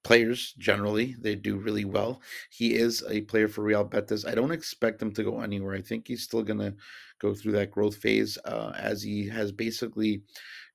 players 0.03 0.55
generally. 0.59 1.17
They 1.21 1.35
do 1.35 1.57
really 1.57 1.85
well. 1.85 2.21
He 2.51 2.75
is 2.75 3.05
a 3.09 3.23
player 3.23 3.49
for 3.49 3.63
real 3.63 3.85
betis. 3.85 4.27
I 4.27 4.35
don't 4.35 4.51
expect 4.51 5.01
him 5.01 5.13
to 5.15 5.23
go 5.23 5.41
anywhere. 5.41 5.75
I 5.75 5.83
think 5.83 6.09
he's 6.09 6.25
still 6.25 6.43
going 6.43 6.59
to 6.59 6.75
go 7.21 7.35
through 7.35 7.53
that 7.53 7.71
growth 7.71 7.97
phase 7.97 8.37
uh, 8.45 8.73
as 8.77 9.03
he 9.03 9.27
has 9.29 9.53
basically 9.53 10.23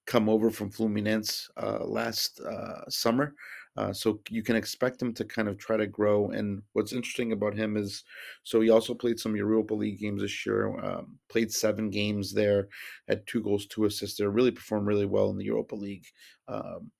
come 0.05 0.29
over 0.29 0.49
from 0.49 0.71
fluminense 0.71 1.49
uh, 1.61 1.83
last 1.85 2.39
uh, 2.41 2.89
summer 2.89 3.35
uh, 3.75 3.91
so 3.91 4.19
you 4.29 4.43
can 4.43 4.55
expect 4.55 5.01
him 5.01 5.13
to 5.13 5.25
kind 5.25 5.47
of 5.47 5.57
try 5.57 5.75
to 5.77 5.87
grow 5.87 6.29
and 6.29 6.61
what's 6.73 6.93
interesting 6.93 7.31
about 7.31 7.55
him 7.55 7.75
is 7.77 8.03
so 8.43 8.61
he 8.61 8.69
also 8.69 8.93
played 8.93 9.19
some 9.19 9.35
europa 9.35 9.73
league 9.73 9.99
games 9.99 10.21
this 10.21 10.45
year 10.45 10.79
um, 10.83 11.17
played 11.29 11.51
seven 11.51 11.89
games 11.89 12.33
there 12.33 12.67
had 13.07 13.25
two 13.27 13.41
goals 13.41 13.65
two 13.65 13.85
assists 13.85 14.17
there 14.17 14.29
really 14.29 14.51
performed 14.51 14.87
really 14.87 15.05
well 15.05 15.29
in 15.29 15.37
the 15.37 15.45
europa 15.45 15.75
league 15.75 16.05
um, 16.47 16.91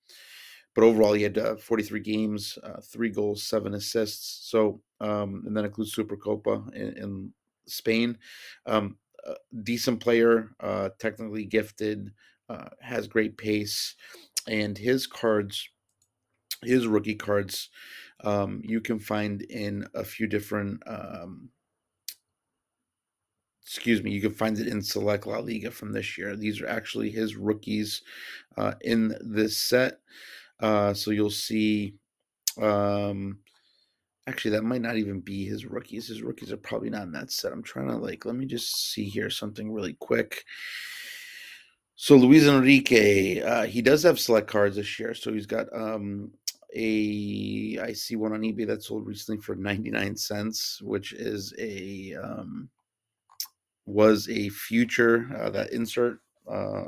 but 0.76 0.84
overall, 0.84 1.14
he 1.14 1.22
had 1.22 1.38
uh, 1.38 1.56
43 1.56 2.00
games, 2.00 2.58
uh, 2.64 2.82
three 2.82 3.10
goals, 3.12 3.44
seven 3.44 3.76
assists. 3.76 4.50
So, 4.50 4.82
um, 5.00 5.44
and 5.46 5.56
that 5.56 5.66
includes 5.66 5.96
Supercopa 5.96 6.74
in, 6.74 6.98
in 6.98 7.34
Spain. 7.68 8.18
Um, 8.66 8.98
decent 9.64 10.00
player, 10.00 10.50
uh, 10.60 10.90
technically 11.00 11.46
gifted, 11.46 12.12
uh, 12.50 12.70
has 12.82 13.08
great 13.08 13.38
pace, 13.38 13.96
and 14.48 14.78
his 14.78 15.08
cards, 15.08 15.70
his 16.66 16.88
rookie 16.88 17.16
cards, 17.16 17.70
um, 18.24 18.62
you 18.64 18.82
can 18.82 19.00
find 19.00 19.42
in 19.44 19.88
a 19.94 20.04
few 20.04 20.28
different. 20.28 20.82
Um, 20.86 21.50
excuse 23.62 24.04
me, 24.04 24.12
you 24.12 24.22
can 24.22 24.34
find 24.34 24.60
it 24.60 24.68
in 24.68 24.82
Select 24.82 25.26
La 25.26 25.40
Liga 25.40 25.72
from 25.72 25.92
this 25.92 26.18
year. 26.18 26.36
These 26.36 26.62
are 26.62 26.68
actually 26.68 27.10
his 27.10 27.36
rookies 27.36 28.02
uh, 28.58 28.74
in 28.82 29.16
this 29.22 29.58
set. 29.58 30.00
Uh, 30.60 30.94
so 30.94 31.12
you'll 31.12 31.30
see 31.30 31.96
um, 32.62 33.40
Actually, 34.26 34.52
that 34.52 34.64
might 34.64 34.82
not 34.82 34.96
even 34.96 35.20
be 35.20 35.46
his 35.46 35.66
rookies. 35.66 36.08
His 36.08 36.22
rookies 36.22 36.52
are 36.52 36.58
probably 36.58 36.90
not 36.90 37.04
in 37.04 37.12
that 37.12 37.30
set. 37.30 37.52
I'm 37.52 37.64
trying 37.64 37.90
to 37.90 37.98
like, 37.98 38.26
let 38.26 38.36
me 38.36 38.46
just 38.46 38.92
see 38.94 39.04
here 39.04 39.30
something 39.30 39.72
really 39.72 39.98
quick. 40.00 40.46
So 41.96 42.16
Luiz 42.16 42.48
Henrique, 42.48 43.44
uh, 43.44 43.64
he 43.64 43.82
does 43.82 44.04
have 44.04 44.20
select 44.20 44.48
cards 44.48 44.78
this 44.78 44.98
year. 44.98 45.14
So 45.14 45.34
he's 45.34 45.46
got 45.46 45.68
um, 45.74 46.32
a, 46.76 47.80
I 47.82 47.94
see 47.94 48.16
one 48.16 48.34
on 48.34 48.42
eBay 48.42 48.68
that 48.68 48.84
sold 48.84 49.06
recently 49.06 49.42
for 49.42 49.56
99 49.56 50.16
cents, 50.16 50.82
which 50.82 51.14
is 51.14 51.54
a, 51.60 52.16
um, 52.16 52.70
was 53.86 54.30
a 54.30 54.50
future, 54.50 55.30
uh, 55.40 55.50
that 55.52 55.72
insert 55.72 56.20
uh, 56.50 56.86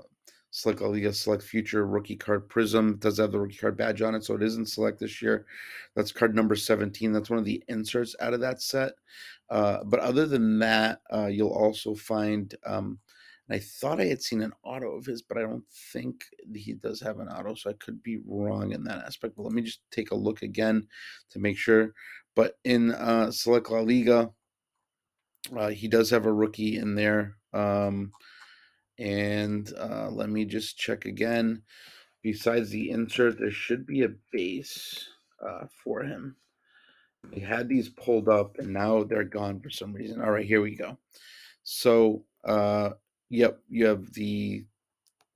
Select 0.55 0.79
Liga 0.79 1.11
Select 1.11 1.43
Future 1.43 1.85
Rookie 1.85 2.15
Card 2.15 2.47
Prism 2.47 2.95
does 2.95 3.17
have 3.17 3.33
the 3.33 3.39
rookie 3.39 3.57
card 3.57 3.75
badge 3.75 4.01
on 4.01 4.15
it, 4.15 4.23
so 4.23 4.35
it 4.35 4.41
isn't 4.41 4.69
select 4.69 4.99
this 4.99 5.21
year. 5.21 5.45
That's 5.95 6.13
card 6.13 6.33
number 6.33 6.55
17. 6.55 7.11
That's 7.11 7.29
one 7.29 7.39
of 7.39 7.43
the 7.43 7.61
inserts 7.67 8.15
out 8.21 8.33
of 8.33 8.39
that 8.39 8.61
set. 8.61 8.93
Uh, 9.49 9.83
but 9.83 9.99
other 9.99 10.25
than 10.25 10.57
that, 10.59 11.01
uh, 11.13 11.25
you'll 11.25 11.49
also 11.49 11.93
find. 11.93 12.55
Um, 12.65 12.99
and 13.47 13.55
I 13.55 13.59
thought 13.59 14.01
I 14.01 14.05
had 14.05 14.21
seen 14.21 14.41
an 14.41 14.53
auto 14.63 14.95
of 14.95 15.05
his, 15.05 15.21
but 15.21 15.37
I 15.37 15.41
don't 15.41 15.65
think 15.93 16.25
he 16.53 16.73
does 16.73 16.99
have 17.01 17.19
an 17.19 17.27
auto, 17.27 17.53
so 17.53 17.69
I 17.69 17.73
could 17.73 18.01
be 18.01 18.19
wrong 18.25 18.71
in 18.71 18.83
that 18.85 19.05
aspect. 19.05 19.35
But 19.35 19.43
let 19.43 19.53
me 19.53 19.61
just 19.61 19.81
take 19.91 20.11
a 20.11 20.15
look 20.15 20.41
again 20.41 20.87
to 21.31 21.39
make 21.39 21.57
sure. 21.57 21.93
But 22.35 22.57
in 22.63 22.91
uh, 22.91 23.31
Select 23.31 23.69
La 23.69 23.81
Liga, 23.81 24.31
uh, 25.55 25.69
he 25.69 25.87
does 25.87 26.09
have 26.09 26.25
a 26.25 26.33
rookie 26.33 26.77
in 26.77 26.95
there. 26.95 27.37
Um, 27.53 28.11
and 28.97 29.71
uh, 29.77 30.09
let 30.09 30.29
me 30.29 30.45
just 30.45 30.77
check 30.77 31.05
again. 31.05 31.61
Besides 32.23 32.71
the 32.71 32.89
insert, 32.89 33.37
there 33.39 33.51
should 33.51 33.85
be 33.85 34.03
a 34.03 34.15
base 34.31 35.07
uh, 35.45 35.65
for 35.83 36.01
him. 36.01 36.35
We 37.31 37.41
had 37.41 37.69
these 37.69 37.89
pulled 37.89 38.29
up 38.29 38.57
and 38.57 38.73
now 38.73 39.03
they're 39.03 39.23
gone 39.23 39.59
for 39.59 39.69
some 39.69 39.93
reason. 39.93 40.21
All 40.21 40.31
right, 40.31 40.45
here 40.45 40.61
we 40.61 40.75
go. 40.75 40.97
So, 41.63 42.23
uh, 42.43 42.91
yep, 43.29 43.59
you 43.69 43.85
have 43.85 44.13
the 44.13 44.65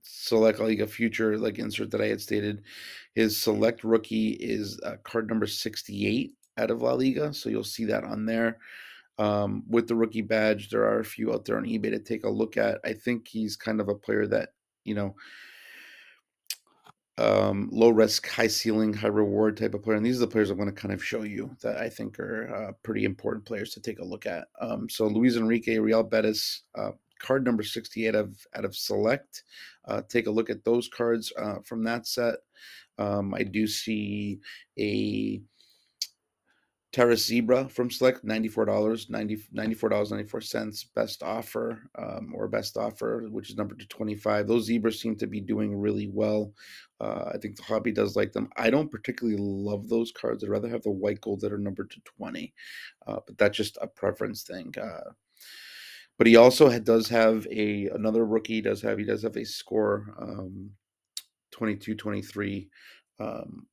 select 0.04 0.60
like 0.60 0.80
a 0.80 0.88
future 0.88 1.38
like 1.38 1.60
insert 1.60 1.92
that 1.92 2.02
I 2.02 2.08
had 2.08 2.22
stated. 2.22 2.64
His 3.14 3.40
select 3.40 3.84
rookie 3.84 4.32
is 4.32 4.80
uh, 4.84 4.96
card 5.04 5.28
number 5.30 5.48
68 5.48 6.34
out 6.58 6.72
of 6.72 6.82
La 6.82 6.94
Liga. 6.94 7.34
So 7.34 7.50
you'll 7.50 7.64
see 7.64 7.86
that 7.86 8.04
on 8.04 8.26
there 8.26 8.60
um, 9.18 9.64
with 9.68 9.88
the 9.88 9.96
rookie 9.96 10.22
badge. 10.22 10.70
There 10.70 10.84
are 10.84 11.00
a 11.00 11.06
few 11.06 11.34
out 11.34 11.46
there 11.46 11.58
on 11.58 11.66
eBay 11.66 11.92
to 11.92 12.00
take 12.00 12.24
a 12.24 12.30
look 12.30 12.58
at. 12.58 12.80
I 12.84 12.94
think 12.94 13.28
he's 13.28 13.56
kind 13.56 13.80
of 13.80 13.90
a 13.90 13.96
player 13.96 14.28
that, 14.28 14.50
you 14.84 14.96
know, 14.96 15.16
um, 17.18 17.68
low 17.72 17.90
risk, 17.90 18.28
high 18.30 18.48
ceiling, 18.48 18.94
high 18.94 19.08
reward 19.08 19.58
type 19.58 19.74
of 19.74 19.84
player. 19.84 19.98
And 19.98 20.06
these 20.06 20.18
are 20.18 20.26
the 20.26 20.32
players 20.32 20.50
I'm 20.50 20.58
going 20.58 20.74
to 20.74 20.82
kind 20.82 20.94
of 20.94 21.04
show 21.04 21.24
you 21.24 21.56
that 21.62 21.78
I 21.78 21.90
think 21.90 22.18
are 22.18 22.54
uh, 22.54 22.72
pretty 22.82 23.04
important 23.04 23.46
players 23.46 23.72
to 23.72 23.82
take 23.82 24.00
a 24.00 24.06
look 24.06 24.26
at. 24.26 24.48
Um, 24.62 24.88
so 24.88 25.06
Luiz 25.06 25.36
Henrique, 25.36 25.78
Real 25.80 26.02
Betis, 26.02 26.64
uh, 26.76 26.92
card 27.20 27.46
number 27.46 27.64
68 27.64 28.16
of, 28.16 28.36
out 28.56 28.66
of 28.66 28.76
Select. 28.76 29.44
Uh, 29.88 30.02
take 30.08 30.28
a 30.28 30.32
look 30.32 30.50
at 30.50 30.64
those 30.64 30.88
cards 30.88 31.32
uh, 31.38 31.60
from 31.64 31.84
that 31.84 32.08
set. 32.08 32.36
Um, 32.98 33.34
I 33.34 33.44
do 33.44 33.66
see 33.66 34.40
a 34.78 35.42
Terrace 36.92 37.28
Zebra 37.28 37.70
from 37.70 37.92
Select, 37.92 38.26
$94, 38.26 39.10
90, 39.10 39.38
$94.94, 39.54 40.86
best 40.96 41.22
offer 41.22 41.84
um, 42.00 42.34
or 42.34 42.48
best 42.48 42.78
offer, 42.78 43.28
which 43.30 43.52
is 43.52 43.58
number 43.58 43.76
to 43.76 43.88
25. 43.88 44.48
Those 44.48 44.66
zebras 44.66 45.00
seem 45.00 45.16
to 45.18 45.28
be 45.28 45.40
doing 45.40 45.80
really 45.80 46.08
well. 46.08 46.52
Uh, 47.00 47.30
I 47.34 47.38
think 47.38 47.58
the 47.58 47.64
hobby 47.64 47.92
does 47.92 48.16
like 48.16 48.32
them. 48.32 48.50
I 48.58 48.72
don't 48.72 48.90
particularly 48.90 49.40
love 49.40 49.88
those 49.88 50.12
cards. 50.12 50.44
I'd 50.44 50.50
rather 50.50 50.68
have 50.68 50.82
the 50.82 50.90
white 50.90 51.22
gold 51.22 51.42
that 51.42 51.54
are 51.54 51.60
numbered 51.60 51.92
to 51.92 52.02
20, 52.02 52.52
uh, 53.06 53.20
but 53.26 53.38
that's 53.38 53.58
just 53.58 53.78
a 53.82 53.88
preference 53.88 54.42
thing. 54.42 54.74
Uh, 54.82 55.12
but 56.20 56.28
he 56.28 56.36
also 56.36 56.78
does 56.80 57.08
have 57.08 57.48
a 57.50 57.88
another 57.88 58.26
rookie 58.26 58.62
does 58.62 58.82
have 58.82 59.00
he 59.00 59.06
does 59.06 59.24
have 59.24 59.38
a 59.38 59.46
score 59.46 60.14
um, 60.22 60.70
22 61.52 61.96
23 61.96 62.70
um, 63.20 63.66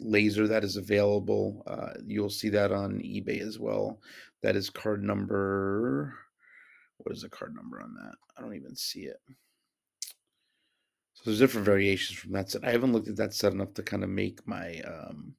laser 0.00 0.48
that 0.48 0.64
is 0.64 0.76
available. 0.76 1.62
Uh, 1.66 1.94
you'll 2.04 2.28
see 2.28 2.48
that 2.48 2.72
on 2.72 2.98
eBay 2.98 3.40
as 3.40 3.58
well. 3.58 4.00
That 4.42 4.56
is 4.56 4.68
card 4.70 5.02
number. 5.02 6.14
What 6.98 7.14
is 7.14 7.22
the 7.22 7.28
card 7.28 7.54
number 7.54 7.80
on 7.80 7.94
that? 7.94 8.14
I 8.36 8.42
don't 8.42 8.56
even 8.56 8.74
see 8.74 9.02
it. 9.02 9.20
So 11.14 11.22
there's 11.26 11.38
different 11.38 11.64
variations 11.64 12.18
from 12.18 12.32
that 12.32 12.50
set. 12.50 12.64
I 12.64 12.72
haven't 12.72 12.92
looked 12.92 13.08
at 13.08 13.16
that 13.16 13.34
set 13.34 13.52
enough 13.52 13.72
to 13.74 13.82
kind 13.82 14.02
of 14.02 14.10
make 14.10 14.46
my 14.46 14.80
um, 14.80 15.34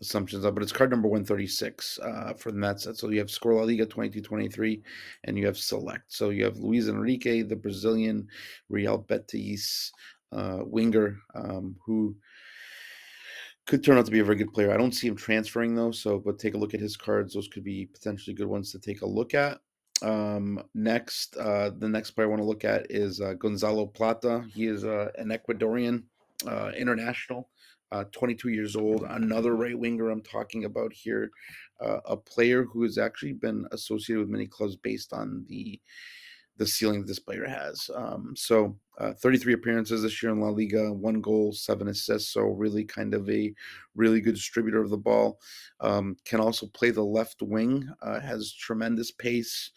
assumptions 0.00 0.44
up, 0.44 0.54
but 0.54 0.62
it's 0.62 0.72
card 0.72 0.90
number 0.90 1.08
136 1.08 1.98
uh, 1.98 2.34
from 2.34 2.60
that 2.60 2.80
set. 2.80 2.96
So 2.96 3.08
you 3.08 3.18
have 3.18 3.30
Score 3.30 3.54
La 3.54 3.62
Liga 3.62 3.86
22-23 3.86 4.82
and 5.24 5.38
you 5.38 5.46
have 5.46 5.56
Select. 5.56 6.04
So 6.08 6.30
you 6.30 6.44
have 6.44 6.58
Luiz 6.58 6.88
Henrique, 6.88 7.48
the 7.48 7.56
Brazilian 7.56 8.28
Real 8.68 8.98
Betis 8.98 9.92
uh, 10.32 10.58
winger, 10.62 11.18
um, 11.34 11.76
who 11.84 12.14
could 13.66 13.82
turn 13.82 13.98
out 13.98 14.06
to 14.06 14.12
be 14.12 14.20
a 14.20 14.24
very 14.24 14.36
good 14.36 14.52
player. 14.52 14.72
I 14.72 14.76
don't 14.76 14.92
see 14.92 15.08
him 15.08 15.16
transferring 15.16 15.74
though, 15.74 15.90
so 15.90 16.18
but 16.18 16.38
take 16.38 16.54
a 16.54 16.58
look 16.58 16.74
at 16.74 16.80
his 16.80 16.96
cards. 16.96 17.34
Those 17.34 17.48
could 17.48 17.64
be 17.64 17.86
potentially 17.86 18.34
good 18.34 18.46
ones 18.46 18.70
to 18.72 18.78
take 18.78 19.02
a 19.02 19.06
look 19.06 19.34
at. 19.34 19.58
Um, 20.02 20.62
next, 20.74 21.36
uh, 21.36 21.70
the 21.78 21.88
next 21.88 22.12
player 22.12 22.26
I 22.26 22.30
want 22.30 22.42
to 22.42 22.46
look 22.46 22.64
at 22.64 22.90
is 22.90 23.20
uh, 23.20 23.34
Gonzalo 23.34 23.86
Plata. 23.86 24.44
He 24.54 24.66
is 24.66 24.84
uh, 24.84 25.08
an 25.16 25.28
Ecuadorian 25.28 26.04
uh, 26.46 26.70
international, 26.76 27.48
uh, 27.92 28.04
22 28.12 28.50
years 28.50 28.76
old. 28.76 29.02
Another 29.08 29.54
right 29.54 29.78
winger 29.78 30.10
I'm 30.10 30.22
talking 30.22 30.64
about 30.64 30.92
here, 30.92 31.30
uh, 31.80 31.98
a 32.06 32.16
player 32.16 32.64
who 32.64 32.82
has 32.82 32.98
actually 32.98 33.34
been 33.34 33.66
associated 33.72 34.20
with 34.20 34.30
many 34.30 34.46
clubs 34.46 34.76
based 34.76 35.12
on 35.12 35.44
the 35.48 35.80
the 36.58 36.66
ceiling 36.66 37.04
this 37.04 37.18
player 37.18 37.46
has. 37.46 37.90
Um, 37.94 38.32
so 38.34 38.76
uh, 38.98 39.12
33 39.12 39.52
appearances 39.52 40.02
this 40.02 40.22
year 40.22 40.32
in 40.32 40.40
La 40.40 40.48
Liga, 40.48 40.92
one 40.92 41.20
goal, 41.20 41.52
seven 41.52 41.88
assists. 41.88 42.32
So 42.32 42.42
really 42.44 42.84
kind 42.84 43.14
of 43.14 43.28
a 43.28 43.54
really 43.94 44.20
good 44.20 44.34
distributor 44.34 44.80
of 44.80 44.90
the 44.90 44.96
ball. 44.96 45.38
Um, 45.80 46.16
can 46.24 46.40
also 46.40 46.66
play 46.68 46.90
the 46.90 47.04
left 47.04 47.42
wing. 47.42 47.86
Uh, 48.00 48.20
has 48.20 48.54
tremendous 48.54 49.10
pace. 49.10 49.70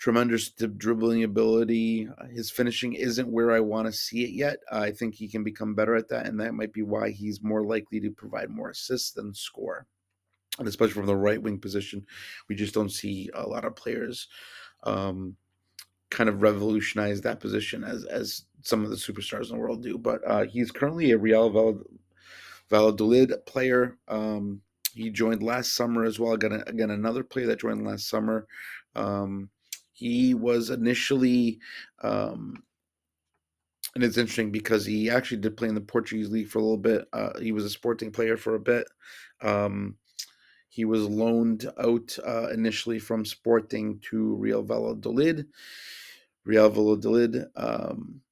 Tremendous 0.00 0.48
dribbling 0.48 1.24
ability. 1.24 2.08
Uh, 2.08 2.24
his 2.28 2.50
finishing 2.50 2.94
isn't 2.94 3.28
where 3.28 3.52
I 3.52 3.60
want 3.60 3.86
to 3.86 3.92
see 3.92 4.24
it 4.24 4.30
yet. 4.30 4.56
I 4.72 4.92
think 4.92 5.14
he 5.14 5.28
can 5.28 5.44
become 5.44 5.74
better 5.74 5.94
at 5.94 6.08
that, 6.08 6.24
and 6.24 6.40
that 6.40 6.54
might 6.54 6.72
be 6.72 6.80
why 6.80 7.10
he's 7.10 7.42
more 7.42 7.62
likely 7.62 8.00
to 8.00 8.10
provide 8.10 8.48
more 8.48 8.70
assists 8.70 9.10
than 9.10 9.34
score. 9.34 9.86
And 10.58 10.66
especially 10.66 10.94
from 10.94 11.04
the 11.04 11.14
right 11.14 11.40
wing 11.40 11.58
position, 11.58 12.06
we 12.48 12.54
just 12.54 12.72
don't 12.72 12.90
see 12.90 13.28
a 13.34 13.46
lot 13.46 13.66
of 13.66 13.76
players 13.76 14.28
um, 14.84 15.36
kind 16.08 16.30
of 16.30 16.40
revolutionize 16.40 17.20
that 17.20 17.38
position 17.38 17.84
as 17.84 18.06
as 18.06 18.46
some 18.62 18.84
of 18.84 18.88
the 18.88 18.96
superstars 18.96 19.50
in 19.50 19.56
the 19.56 19.62
world 19.62 19.82
do. 19.82 19.98
But 19.98 20.22
uh, 20.26 20.44
he's 20.46 20.70
currently 20.70 21.10
a 21.10 21.18
Real 21.18 21.50
Val- 21.50 21.84
Valladolid 22.70 23.34
player. 23.44 23.98
Um, 24.08 24.62
he 24.94 25.10
joined 25.10 25.42
last 25.42 25.74
summer 25.74 26.04
as 26.04 26.18
well. 26.18 26.32
Again, 26.32 26.64
again, 26.66 26.90
another 26.90 27.22
player 27.22 27.46
that 27.48 27.60
joined 27.60 27.86
last 27.86 28.08
summer. 28.08 28.46
Um, 28.96 29.50
he 30.00 30.32
was 30.32 30.70
initially, 30.70 31.60
um, 32.02 32.62
and 33.94 34.02
it's 34.02 34.16
interesting 34.16 34.50
because 34.50 34.86
he 34.86 35.10
actually 35.10 35.36
did 35.36 35.58
play 35.58 35.68
in 35.68 35.74
the 35.74 35.80
Portuguese 35.82 36.30
league 36.30 36.48
for 36.48 36.58
a 36.58 36.62
little 36.62 36.78
bit. 36.78 37.06
Uh, 37.12 37.38
he 37.38 37.52
was 37.52 37.66
a 37.66 37.70
sporting 37.70 38.10
player 38.10 38.38
for 38.38 38.54
a 38.54 38.60
bit. 38.60 38.88
Um, 39.42 39.96
he 40.70 40.86
was 40.86 41.02
loaned 41.02 41.70
out 41.78 42.16
uh, 42.26 42.48
initially 42.48 42.98
from 42.98 43.26
Sporting 43.26 44.00
to 44.10 44.36
Real 44.36 44.62
Valladolid. 44.62 45.46
Real 46.46 46.70
Valladolid 46.70 47.44
um, 47.56 48.22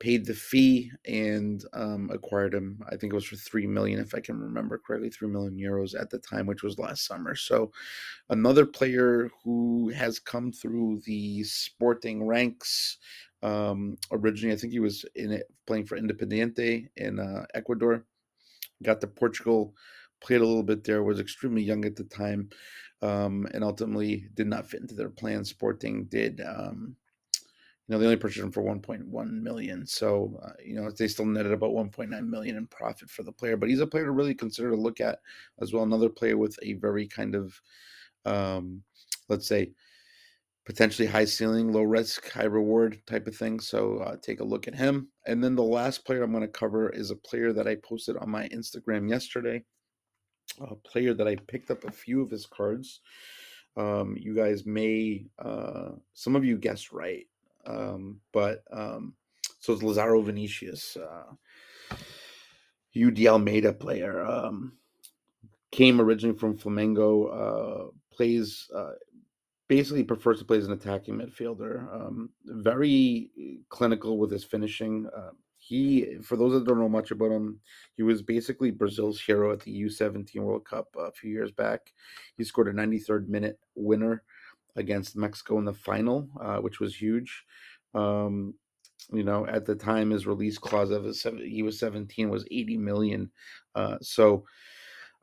paid 0.00 0.24
the 0.24 0.34
fee 0.34 0.90
and 1.06 1.64
um, 1.72 2.10
acquired 2.12 2.54
him. 2.54 2.80
I 2.86 2.96
think 2.96 3.12
it 3.12 3.16
was 3.16 3.24
for 3.24 3.36
three 3.36 3.66
million, 3.66 3.98
if 3.98 4.14
I 4.14 4.20
can 4.20 4.38
remember 4.38 4.78
correctly, 4.78 5.10
three 5.10 5.28
million 5.28 5.56
euros 5.56 6.00
at 6.00 6.10
the 6.10 6.18
time, 6.18 6.46
which 6.46 6.62
was 6.62 6.78
last 6.78 7.06
summer. 7.06 7.34
So, 7.34 7.72
another 8.30 8.64
player 8.64 9.30
who 9.42 9.88
has 9.90 10.18
come 10.18 10.52
through 10.52 11.02
the 11.04 11.42
Sporting 11.44 12.24
ranks. 12.24 12.98
Um, 13.42 13.96
originally, 14.10 14.54
I 14.54 14.58
think 14.58 14.72
he 14.72 14.80
was 14.80 15.04
in 15.14 15.32
it 15.32 15.46
playing 15.66 15.86
for 15.86 15.98
Independiente 15.98 16.88
in 16.96 17.18
uh, 17.18 17.46
Ecuador. 17.54 18.04
Got 18.82 19.00
to 19.00 19.06
Portugal, 19.08 19.74
played 20.20 20.40
a 20.40 20.46
little 20.46 20.62
bit 20.62 20.84
there. 20.84 21.02
Was 21.02 21.20
extremely 21.20 21.62
young 21.62 21.84
at 21.84 21.96
the 21.96 22.04
time, 22.04 22.50
um, 23.02 23.48
and 23.52 23.64
ultimately 23.64 24.28
did 24.34 24.46
not 24.46 24.68
fit 24.68 24.80
into 24.80 24.94
their 24.94 25.10
plan. 25.10 25.44
Sporting 25.44 26.04
did 26.04 26.40
um, 26.40 26.96
you 27.88 27.94
know, 27.94 27.98
they 27.98 28.04
only 28.04 28.16
purchased 28.18 28.44
him 28.44 28.52
for 28.52 28.62
1.1 28.62 29.30
million. 29.42 29.86
So, 29.86 30.38
uh, 30.42 30.52
you 30.62 30.74
know, 30.74 30.90
they 30.90 31.08
still 31.08 31.24
netted 31.24 31.52
about 31.52 31.70
1.9 31.70 32.28
million 32.28 32.56
in 32.56 32.66
profit 32.66 33.08
for 33.08 33.22
the 33.22 33.32
player. 33.32 33.56
But 33.56 33.70
he's 33.70 33.80
a 33.80 33.86
player 33.86 34.04
to 34.04 34.10
really 34.10 34.34
consider 34.34 34.70
to 34.70 34.76
look 34.76 35.00
at 35.00 35.20
as 35.62 35.72
well. 35.72 35.84
Another 35.84 36.10
player 36.10 36.36
with 36.36 36.58
a 36.62 36.74
very 36.74 37.06
kind 37.06 37.34
of, 37.34 37.58
um, 38.26 38.82
let's 39.30 39.46
say, 39.46 39.72
potentially 40.66 41.08
high 41.08 41.24
ceiling, 41.24 41.72
low 41.72 41.82
risk, 41.82 42.30
high 42.30 42.44
reward 42.44 43.00
type 43.06 43.26
of 43.26 43.34
thing. 43.34 43.58
So 43.58 44.00
uh, 44.00 44.16
take 44.20 44.40
a 44.40 44.44
look 44.44 44.68
at 44.68 44.74
him. 44.74 45.08
And 45.26 45.42
then 45.42 45.56
the 45.56 45.62
last 45.62 46.04
player 46.04 46.22
I'm 46.22 46.30
going 46.30 46.42
to 46.42 46.48
cover 46.48 46.90
is 46.90 47.10
a 47.10 47.16
player 47.16 47.54
that 47.54 47.66
I 47.66 47.76
posted 47.76 48.18
on 48.18 48.28
my 48.28 48.48
Instagram 48.48 49.08
yesterday. 49.08 49.64
a 50.60 50.74
player 50.74 51.14
that 51.14 51.26
I 51.26 51.36
picked 51.36 51.70
up 51.70 51.84
a 51.84 51.90
few 51.90 52.20
of 52.20 52.30
his 52.30 52.44
cards. 52.44 53.00
Um, 53.78 54.14
you 54.18 54.34
guys 54.34 54.66
may, 54.66 55.24
uh, 55.38 55.92
some 56.12 56.36
of 56.36 56.44
you 56.44 56.58
guessed 56.58 56.92
right, 56.92 57.26
um, 57.66 58.20
but 58.32 58.62
um, 58.72 59.14
so 59.60 59.72
it's 59.72 59.82
Lazaro 59.82 60.22
Vinicius, 60.22 60.96
uh, 60.96 61.32
UD 62.96 63.18
Almería 63.26 63.78
player. 63.78 64.24
Um, 64.24 64.72
came 65.70 66.00
originally 66.00 66.38
from 66.38 66.56
Flamengo, 66.56 67.28
uh, 67.32 67.90
plays 68.10 68.70
uh, 68.74 68.92
basically 69.68 70.02
prefers 70.02 70.38
to 70.38 70.44
play 70.44 70.58
as 70.58 70.66
an 70.66 70.72
attacking 70.72 71.14
midfielder. 71.14 71.94
Um, 71.94 72.30
very 72.44 73.30
clinical 73.68 74.18
with 74.18 74.30
his 74.30 74.44
finishing. 74.44 75.06
Uh, 75.14 75.30
he, 75.56 76.16
for 76.22 76.36
those 76.36 76.52
that 76.54 76.64
don't 76.64 76.78
know 76.78 76.88
much 76.88 77.10
about 77.10 77.30
him, 77.30 77.60
he 77.94 78.02
was 78.02 78.22
basically 78.22 78.70
Brazil's 78.70 79.20
hero 79.20 79.52
at 79.52 79.60
the 79.60 79.82
U17 79.82 80.36
World 80.36 80.64
Cup 80.64 80.88
a 80.98 81.12
few 81.12 81.30
years 81.30 81.50
back. 81.50 81.92
He 82.36 82.44
scored 82.44 82.68
a 82.68 82.72
93rd 82.72 83.28
minute 83.28 83.58
winner 83.74 84.22
against 84.78 85.16
Mexico 85.16 85.58
in 85.58 85.64
the 85.64 85.74
final, 85.74 86.28
uh, 86.40 86.58
which 86.58 86.80
was 86.80 86.96
huge. 86.96 87.44
Um, 87.94 88.54
you 89.12 89.24
know, 89.24 89.46
at 89.46 89.66
the 89.66 89.74
time, 89.74 90.10
his 90.10 90.26
release 90.26 90.58
clause 90.58 90.90
of 90.90 91.04
his 91.04 91.22
he 91.22 91.62
was 91.62 91.78
17 91.78 92.30
was 92.30 92.44
80 92.50 92.76
million. 92.78 93.30
Uh, 93.74 93.96
so 94.00 94.44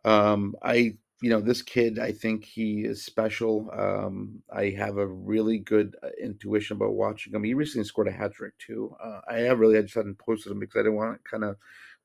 um, 0.04 0.56
I, 0.62 0.98
you 1.22 1.30
know, 1.30 1.42
this 1.42 1.62
kid, 1.62 2.00
I 2.00 2.12
think 2.12 2.46
he 2.46 2.82
is 2.82 3.06
special. 3.06 3.70
Um, 3.74 4.44
I 4.54 4.70
have 4.72 4.98
a 4.98 5.08
really 5.08 5.60
good 5.60 5.96
uh, 6.04 6.10
intuition 6.22 6.78
about 6.78 6.94
watching 6.94 7.34
him. 7.34 7.44
He 7.44 7.54
recently 7.54 7.86
scored 7.86 8.08
a 8.08 8.12
hat 8.12 8.34
trick 8.34 8.58
too. 8.58 8.96
Uh, 9.04 9.22
I 9.30 9.40
have 9.40 9.60
really, 9.60 9.78
I 9.78 9.82
just 9.82 9.96
hadn't 9.96 10.20
posted 10.20 10.52
him 10.52 10.60
because 10.60 10.80
I 10.80 10.84
didn't 10.84 10.96
want 10.96 11.24
to 11.24 11.30
kind 11.30 11.44
of 11.44 11.58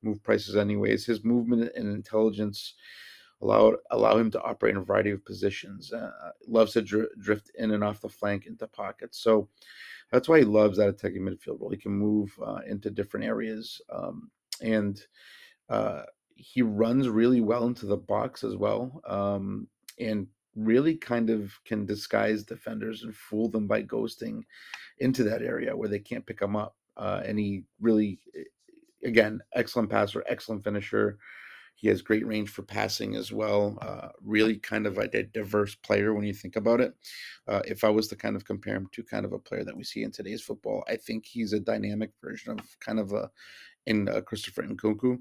move 0.03 0.23
prices 0.23 0.57
anyways. 0.57 1.07
His 1.07 1.25
movement 1.25 1.73
and 1.75 1.95
intelligence 1.95 2.75
allow 3.43 3.75
allow 3.91 4.17
him 4.19 4.31
to 4.33 4.43
operate 4.43 4.75
in 4.75 4.81
a 4.81 4.85
variety 4.85 5.11
of 5.11 5.25
positions. 5.25 5.93
Uh, 5.93 6.11
loves 6.47 6.73
to 6.73 6.83
dr- 6.83 7.09
drift 7.21 7.51
in 7.57 7.73
and 7.73 7.85
off 7.85 8.01
the 8.01 8.09
flank 8.09 8.47
into 8.47 8.67
pockets. 8.67 9.19
So 9.23 9.49
that's 10.11 10.29
why 10.29 10.41
he 10.41 10.45
loves 10.45 10.79
that 10.79 10.89
attacking 10.89 11.23
midfield 11.23 11.61
role. 11.61 11.71
He 11.71 11.77
can 11.77 11.93
move 11.93 12.37
uh, 12.45 12.61
into 12.67 12.91
different 12.91 13.27
areas 13.27 13.81
um, 13.93 14.31
and. 14.63 15.05
Uh, 15.69 16.03
he 16.41 16.63
runs 16.63 17.07
really 17.09 17.43
well 17.43 17.67
into 17.67 17.85
the 17.85 17.97
box 17.97 18.43
as 18.45 18.57
well, 18.57 19.03
um, 19.07 19.69
and 19.99 20.27
really 20.57 20.95
kind 20.97 21.31
of 21.31 21.53
can 21.65 21.85
disguise 21.87 22.43
defenders 22.43 23.03
and 23.03 23.15
fool 23.15 23.49
them 23.49 23.67
by 23.67 23.83
ghosting 23.83 24.43
into 24.99 25.23
that 25.25 25.43
area 25.43 25.77
where 25.77 25.89
they 25.89 25.99
can't 25.99 26.27
pick 26.27 26.41
him 26.41 26.57
up. 26.57 26.77
Uh, 26.97 27.23
and 27.25 27.39
he 27.39 27.63
really, 27.81 28.19
eh, 28.37 28.43
again, 29.05 29.41
excellent 29.55 29.91
passer, 29.91 30.25
excellent 30.29 30.65
finisher. 30.65 31.19
He 31.81 31.89
has 31.89 32.03
great 32.03 32.27
range 32.27 32.51
for 32.51 32.63
passing 32.63 33.17
as 33.17 33.33
well. 33.33 33.79
Uh, 33.81 34.09
really 34.23 34.57
kind 34.57 34.87
of 34.87 34.99
a, 34.99 35.09
diverse 35.09 35.75
player 35.75 36.13
when 36.13 36.25
you 36.25 36.35
think 36.35 36.57
about 36.57 36.81
it. 36.81 36.93
Uh, 37.49 37.63
if 37.67 37.85
I 37.85 37.89
was 37.89 38.07
to 38.09 38.17
kind 38.17 38.37
of 38.37 38.45
compare 38.45 38.77
him 38.77 38.89
to 38.93 39.03
kind 39.03 39.25
of 39.25 39.33
a 39.33 39.39
player 39.39 39.65
that 39.65 39.77
we 39.77 39.83
see 39.83 40.03
in 40.03 40.11
today's 40.11 40.43
football, 40.43 40.85
I 40.89 40.97
think 40.97 41.25
he's 41.25 41.55
a 41.55 41.61
dynamic 41.61 42.11
version 42.23 42.53
of 42.53 42.79
kind 42.81 43.01
of 43.01 43.13
a 43.13 43.31
in 43.87 44.11
uh, 44.11 44.21
Christopher 44.21 44.63
Nkunku. 44.63 45.19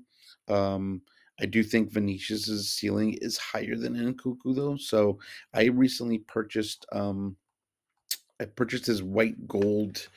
Um, 0.49 1.01
I 1.39 1.45
do 1.45 1.63
think 1.63 1.93
Vinicius's 1.93 2.69
ceiling 2.69 3.17
is 3.21 3.37
higher 3.37 3.77
than 3.77 3.95
Nkunku 3.95 4.53
though. 4.53 4.75
So 4.75 5.19
I 5.53 5.65
recently 5.67 6.17
purchased 6.17 6.85
um 6.91 7.37
I 8.41 8.45
purchased 8.45 8.85
his 8.85 9.01
white 9.01 9.47
gold 9.47 10.07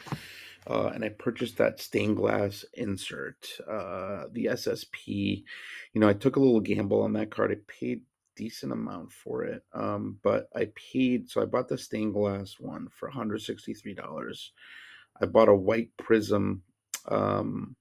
uh, 0.68 0.88
and 0.94 1.04
I 1.04 1.10
purchased 1.10 1.58
that 1.58 1.80
stained 1.80 2.16
glass 2.16 2.64
insert, 2.74 3.48
uh, 3.68 4.24
the 4.32 4.46
SSP. 4.46 5.44
You 5.94 6.00
know, 6.00 6.08
I 6.08 6.14
took 6.14 6.36
a 6.36 6.40
little 6.40 6.60
gamble 6.60 7.02
on 7.02 7.14
that 7.14 7.30
card. 7.30 7.52
I 7.52 7.56
paid 7.68 8.02
decent 8.36 8.72
amount 8.72 9.12
for 9.12 9.44
it, 9.44 9.62
um, 9.74 10.18
but 10.22 10.48
I 10.56 10.68
paid. 10.92 11.28
So 11.30 11.42
I 11.42 11.46
bought 11.46 11.68
the 11.68 11.78
stained 11.78 12.14
glass 12.14 12.56
one 12.60 12.88
for 12.90 13.08
one 13.08 13.16
hundred 13.16 13.42
sixty 13.42 13.74
three 13.74 13.94
dollars. 13.94 14.52
I 15.20 15.26
bought 15.26 15.48
a 15.48 15.54
white 15.54 15.90
prism 15.98 16.62
um, 17.08 17.76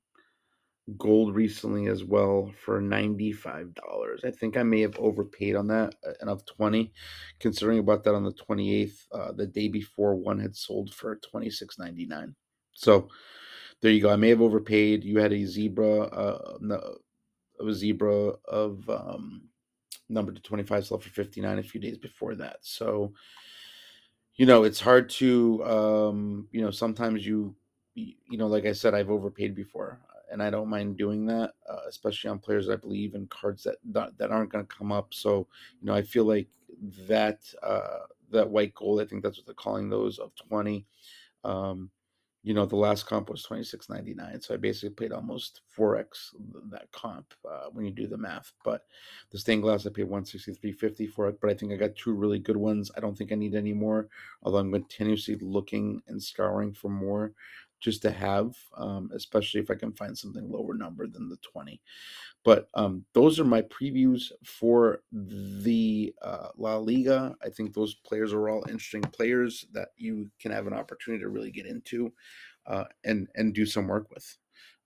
gold 0.97 1.35
recently 1.35 1.87
as 1.87 2.03
well 2.03 2.51
for 2.65 2.81
$95. 2.81 3.75
I 4.25 4.31
think 4.31 4.57
I 4.57 4.63
may 4.63 4.81
have 4.81 4.97
overpaid 4.99 5.55
on 5.55 5.67
that 5.67 5.95
of 6.29 6.45
20 6.45 6.91
considering 7.39 7.79
about 7.79 8.03
that 8.03 8.15
on 8.15 8.23
the 8.23 8.33
28th 8.33 9.05
uh, 9.13 9.31
the 9.33 9.47
day 9.47 9.67
before 9.67 10.15
one 10.15 10.39
had 10.39 10.55
sold 10.55 10.93
for 10.93 11.19
26.99. 11.33 12.33
So 12.73 13.09
there 13.81 13.91
you 13.91 14.01
go. 14.01 14.09
I 14.11 14.15
may 14.15 14.29
have 14.29 14.41
overpaid. 14.41 15.03
You 15.03 15.19
had 15.19 15.33
a 15.33 15.45
zebra 15.45 16.01
uh 16.03 16.57
no, 16.61 16.97
a 17.59 17.73
zebra 17.73 18.33
of 18.45 18.89
um 18.89 19.43
number 20.09 20.31
to 20.31 20.41
25 20.41 20.85
sold 20.85 21.03
for 21.03 21.09
59 21.09 21.59
a 21.59 21.63
few 21.63 21.81
days 21.81 21.97
before 21.97 22.35
that. 22.35 22.57
So 22.61 23.13
you 24.35 24.45
know, 24.45 24.63
it's 24.63 24.79
hard 24.79 25.09
to 25.11 25.63
um 25.65 26.47
you 26.51 26.61
know, 26.61 26.71
sometimes 26.71 27.25
you 27.25 27.55
you 27.95 28.37
know, 28.37 28.47
like 28.47 28.65
I 28.65 28.71
said, 28.73 28.93
I've 28.93 29.09
overpaid 29.11 29.55
before 29.55 29.99
and 30.31 30.41
I 30.41 30.49
don't 30.49 30.69
mind 30.69 30.97
doing 30.97 31.25
that, 31.25 31.51
uh, 31.69 31.81
especially 31.89 32.29
on 32.29 32.39
players 32.39 32.69
I 32.69 32.77
believe 32.77 33.15
in 33.15 33.27
cards 33.27 33.63
that 33.63 33.77
that, 33.91 34.17
that 34.17 34.31
aren't 34.31 34.51
going 34.51 34.65
to 34.65 34.75
come 34.75 34.91
up. 34.91 35.13
So 35.13 35.47
you 35.81 35.87
know, 35.87 35.93
I 35.93 36.01
feel 36.01 36.23
like 36.23 36.47
that 37.07 37.41
uh, 37.61 37.99
that 38.31 38.49
white 38.49 38.73
gold. 38.73 39.01
I 39.01 39.05
think 39.05 39.23
that's 39.23 39.37
what 39.37 39.45
they're 39.45 39.55
calling 39.55 39.89
those 39.89 40.19
of 40.19 40.31
twenty. 40.35 40.85
Um, 41.43 41.91
you 42.43 42.55
know, 42.55 42.65
the 42.65 42.75
last 42.75 43.05
comp 43.05 43.29
was 43.29 43.43
twenty 43.43 43.63
six 43.63 43.87
ninety 43.89 44.13
nine, 44.13 44.41
so 44.41 44.53
I 44.53 44.57
basically 44.57 44.89
paid 44.89 45.11
almost 45.11 45.61
four 45.69 45.97
x 45.97 46.33
that 46.71 46.91
comp 46.91 47.33
uh, 47.47 47.67
when 47.71 47.85
you 47.85 47.91
do 47.91 48.07
the 48.07 48.17
math. 48.17 48.51
But 48.65 48.85
the 49.29 49.37
stained 49.37 49.61
glass, 49.61 49.85
I 49.85 49.91
paid 49.91 50.09
one 50.09 50.25
sixty 50.25 50.53
three 50.53 50.71
fifty 50.71 51.05
for 51.05 51.27
it. 51.27 51.39
But 51.39 51.51
I 51.51 51.53
think 51.53 51.71
I 51.71 51.75
got 51.75 51.95
two 51.95 52.13
really 52.13 52.39
good 52.39 52.57
ones. 52.57 52.89
I 52.97 52.99
don't 52.99 53.15
think 53.15 53.31
I 53.31 53.35
need 53.35 53.53
any 53.53 53.73
more, 53.73 54.07
although 54.41 54.57
I'm 54.57 54.71
continuously 54.71 55.37
looking 55.39 56.01
and 56.07 56.21
scouring 56.21 56.73
for 56.73 56.89
more 56.89 57.33
just 57.81 58.01
to 58.03 58.11
have, 58.11 58.55
um, 58.77 59.09
especially 59.13 59.59
if 59.59 59.69
I 59.69 59.75
can 59.75 59.91
find 59.91 60.17
something 60.17 60.49
lower 60.49 60.75
number 60.75 61.07
than 61.07 61.27
the 61.27 61.37
20. 61.37 61.81
But 62.43 62.69
um, 62.73 63.05
those 63.13 63.39
are 63.39 63.45
my 63.45 63.61
previews 63.63 64.31
for 64.43 65.01
the 65.11 66.13
uh, 66.21 66.49
La 66.57 66.77
Liga. 66.77 67.35
I 67.43 67.49
think 67.49 67.73
those 67.73 67.95
players 67.95 68.33
are 68.33 68.49
all 68.49 68.63
interesting 68.69 69.01
players 69.01 69.65
that 69.73 69.89
you 69.97 70.29
can 70.39 70.51
have 70.51 70.67
an 70.67 70.73
opportunity 70.73 71.23
to 71.23 71.29
really 71.29 71.51
get 71.51 71.65
into 71.65 72.13
uh, 72.65 72.85
and 73.03 73.27
and 73.35 73.53
do 73.53 73.65
some 73.65 73.87
work 73.87 74.09
with. 74.09 74.37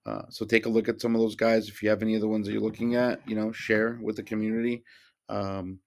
Uh, 0.06 0.24
so 0.30 0.46
take 0.46 0.66
a 0.66 0.70
look 0.70 0.90
at 0.90 1.02
some 1.02 1.16
of 1.16 1.22
those 1.22 1.36
guys. 1.36 1.68
If 1.68 1.82
you 1.82 1.90
have 1.90 2.02
any 2.02 2.16
of 2.16 2.22
the 2.22 2.28
ones 2.28 2.46
that 2.46 2.54
you're 2.54 2.62
looking 2.62 2.96
at, 2.96 3.22
you 3.28 3.36
know, 3.36 3.52
share 3.52 4.00
with 4.02 4.16
the 4.16 4.24
community. 4.24 4.84
Um, 5.30 5.80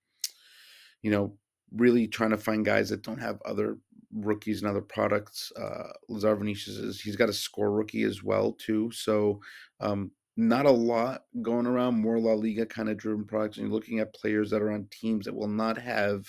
you 1.03 1.11
know, 1.11 1.37
really 1.73 2.09
trying 2.09 2.31
to 2.31 2.39
find 2.39 2.65
guys 2.65 2.89
that 2.89 3.03
don't 3.03 3.21
have 3.21 3.41
other 3.45 3.79
rookies 4.13 4.63
and 4.63 4.71
other 4.71 4.81
products. 4.81 5.53
Uh, 5.57 5.93
Lazar 6.09 6.37
Vinicius 6.37 6.77
is 6.77 7.01
he's 7.01 7.17
got 7.17 7.29
a 7.29 7.33
score 7.33 7.71
rookie 7.71 8.05
as 8.05 8.23
well 8.23 8.53
too. 8.53 8.91
So 8.93 9.41
um, 9.81 10.11
not 10.37 10.67
a 10.67 10.71
lot 10.71 11.25
going 11.43 11.67
around. 11.67 12.01
More 12.01 12.19
La 12.19 12.33
Liga 12.33 12.65
kind 12.65 12.89
of 12.89 12.97
driven 12.97 13.25
products, 13.25 13.59
and 13.59 13.67
you're 13.67 13.75
looking 13.75 13.99
at 13.99 14.15
players 14.15 14.51
that 14.51 14.63
are 14.63 14.71
on 14.73 14.89
teams 14.91 15.27
that 15.27 15.35
will 15.35 15.49
not 15.49 15.77
have 15.79 16.27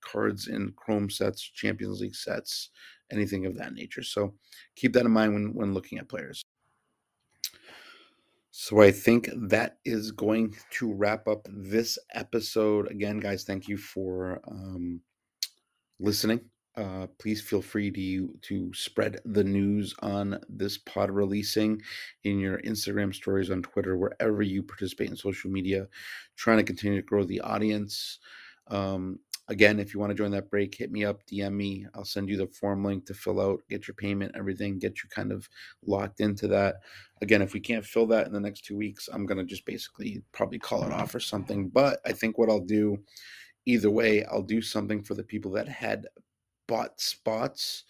cards 0.00 0.48
in 0.48 0.72
Chrome 0.76 1.10
sets, 1.10 1.42
Champions 1.42 2.00
League 2.00 2.14
sets, 2.14 2.70
anything 3.10 3.46
of 3.46 3.56
that 3.56 3.74
nature. 3.74 4.02
So 4.02 4.34
keep 4.76 4.92
that 4.92 5.06
in 5.06 5.12
mind 5.12 5.34
when 5.34 5.54
when 5.54 5.74
looking 5.74 5.98
at 5.98 6.08
players. 6.08 6.42
So 8.50 8.82
I 8.82 8.90
think 8.90 9.30
that 9.50 9.78
is 9.84 10.10
going 10.10 10.52
to 10.72 10.92
wrap 10.92 11.28
up 11.28 11.46
this 11.48 11.96
episode. 12.12 12.90
Again, 12.90 13.20
guys, 13.20 13.44
thank 13.44 13.68
you 13.68 13.76
for 13.76 14.40
um, 14.48 15.00
listening. 16.00 16.40
Uh, 16.78 17.08
please 17.18 17.42
feel 17.42 17.60
free 17.60 17.90
to 17.90 18.28
to 18.40 18.72
spread 18.72 19.20
the 19.24 19.42
news 19.42 19.92
on 20.00 20.38
this 20.48 20.78
pod 20.78 21.10
releasing 21.10 21.82
in 22.22 22.38
your 22.38 22.58
Instagram 22.58 23.12
stories 23.12 23.50
on 23.50 23.62
Twitter, 23.62 23.96
wherever 23.96 24.42
you 24.42 24.62
participate 24.62 25.10
in 25.10 25.16
social 25.16 25.50
media. 25.50 25.88
Trying 26.36 26.58
to 26.58 26.62
continue 26.62 27.00
to 27.00 27.06
grow 27.06 27.24
the 27.24 27.40
audience. 27.40 28.20
Um, 28.68 29.18
again, 29.48 29.80
if 29.80 29.92
you 29.92 29.98
want 29.98 30.10
to 30.10 30.14
join 30.14 30.30
that 30.30 30.50
break, 30.50 30.72
hit 30.72 30.92
me 30.92 31.04
up, 31.04 31.26
DM 31.26 31.52
me. 31.54 31.86
I'll 31.96 32.04
send 32.04 32.28
you 32.28 32.36
the 32.36 32.46
form 32.46 32.84
link 32.84 33.06
to 33.06 33.14
fill 33.14 33.40
out, 33.40 33.60
get 33.68 33.88
your 33.88 33.96
payment, 33.96 34.36
everything, 34.36 34.78
get 34.78 35.02
you 35.02 35.08
kind 35.08 35.32
of 35.32 35.48
locked 35.84 36.20
into 36.20 36.46
that. 36.46 36.76
Again, 37.22 37.42
if 37.42 37.54
we 37.54 37.60
can't 37.60 37.84
fill 37.84 38.06
that 38.08 38.28
in 38.28 38.32
the 38.32 38.38
next 38.38 38.64
two 38.64 38.76
weeks, 38.76 39.08
I'm 39.12 39.26
gonna 39.26 39.44
just 39.44 39.66
basically 39.66 40.22
probably 40.30 40.60
call 40.60 40.84
it 40.84 40.92
off 40.92 41.12
or 41.12 41.20
something. 41.20 41.70
But 41.70 41.98
I 42.06 42.12
think 42.12 42.38
what 42.38 42.48
I'll 42.48 42.60
do 42.60 42.98
either 43.66 43.90
way, 43.90 44.24
I'll 44.26 44.42
do 44.42 44.62
something 44.62 45.02
for 45.02 45.14
the 45.14 45.24
people 45.24 45.50
that 45.52 45.68
had 45.68 46.06
bought 46.68 47.00
spots 47.00 47.84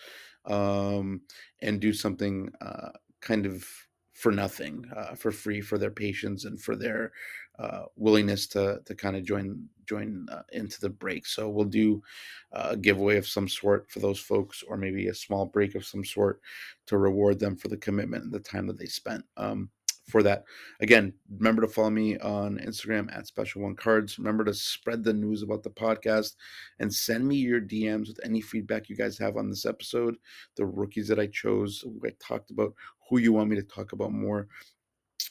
um, 0.47 1.20
and 1.61 1.81
do 1.81 1.93
something 1.93 2.51
uh, 2.62 2.91
kind 3.20 3.45
of 3.45 3.66
for 4.14 4.33
nothing, 4.33 4.85
uh, 4.97 5.14
for 5.14 5.31
free, 5.31 5.61
for 5.61 5.79
their 5.79 5.93
patience 5.93 6.45
and 6.45 6.61
for 6.61 6.74
their 6.74 7.12
uh, 7.59 7.83
willingness 7.97 8.47
to 8.47 8.81
to 8.85 8.95
kind 8.95 9.16
of 9.16 9.24
join 9.24 9.68
join 9.87 10.26
uh, 10.31 10.43
into 10.53 10.81
the 10.81 10.91
break. 10.91 11.26
So 11.26 11.49
we'll 11.49 11.64
do 11.66 12.03
a 12.53 12.76
giveaway 12.76 13.16
of 13.16 13.26
some 13.26 13.49
sort 13.49 13.91
for 13.91 14.01
those 14.01 14.18
folks, 14.20 14.62
or 14.66 14.76
maybe 14.76 15.09
a 15.09 15.14
small 15.14 15.47
break 15.47 15.74
of 15.74 15.85
some 15.85 16.05
sort 16.05 16.41
to 16.87 16.99
reward 16.99 17.39
them 17.39 17.57
for 17.57 17.68
the 17.68 17.76
commitment 17.76 18.24
and 18.24 18.33
the 18.33 18.41
time 18.41 18.66
that 18.68 18.79
they 18.79 18.87
spent. 18.87 19.24
Um, 19.37 19.70
for 20.09 20.22
that. 20.22 20.44
Again, 20.80 21.12
remember 21.36 21.62
to 21.62 21.68
follow 21.68 21.90
me 21.90 22.18
on 22.18 22.59
Instagram 22.59 23.14
at 23.16 23.26
Special 23.26 23.62
One 23.62 23.76
Cards. 23.76 24.18
Remember 24.18 24.44
to 24.44 24.54
spread 24.54 25.04
the 25.04 25.12
news 25.12 25.42
about 25.42 25.62
the 25.62 25.70
podcast 25.70 26.36
and 26.78 26.92
send 26.92 27.26
me 27.26 27.36
your 27.36 27.61
DMs 27.61 28.09
with 28.09 28.20
any 28.24 28.40
feedback 28.40 28.88
you 28.88 28.96
guys 28.96 29.18
have 29.18 29.36
on 29.36 29.48
this 29.48 29.66
episode, 29.66 30.16
the 30.56 30.66
rookies 30.66 31.09
that 31.09 31.20
I 31.20 31.26
chose, 31.26 31.84
I 32.04 32.11
talked 32.18 32.50
about, 32.50 32.74
who 33.09 33.18
you 33.18 33.32
want 33.32 33.50
me 33.50 33.56
to 33.56 33.62
talk 33.62 33.92
about 33.92 34.12
more. 34.12 34.48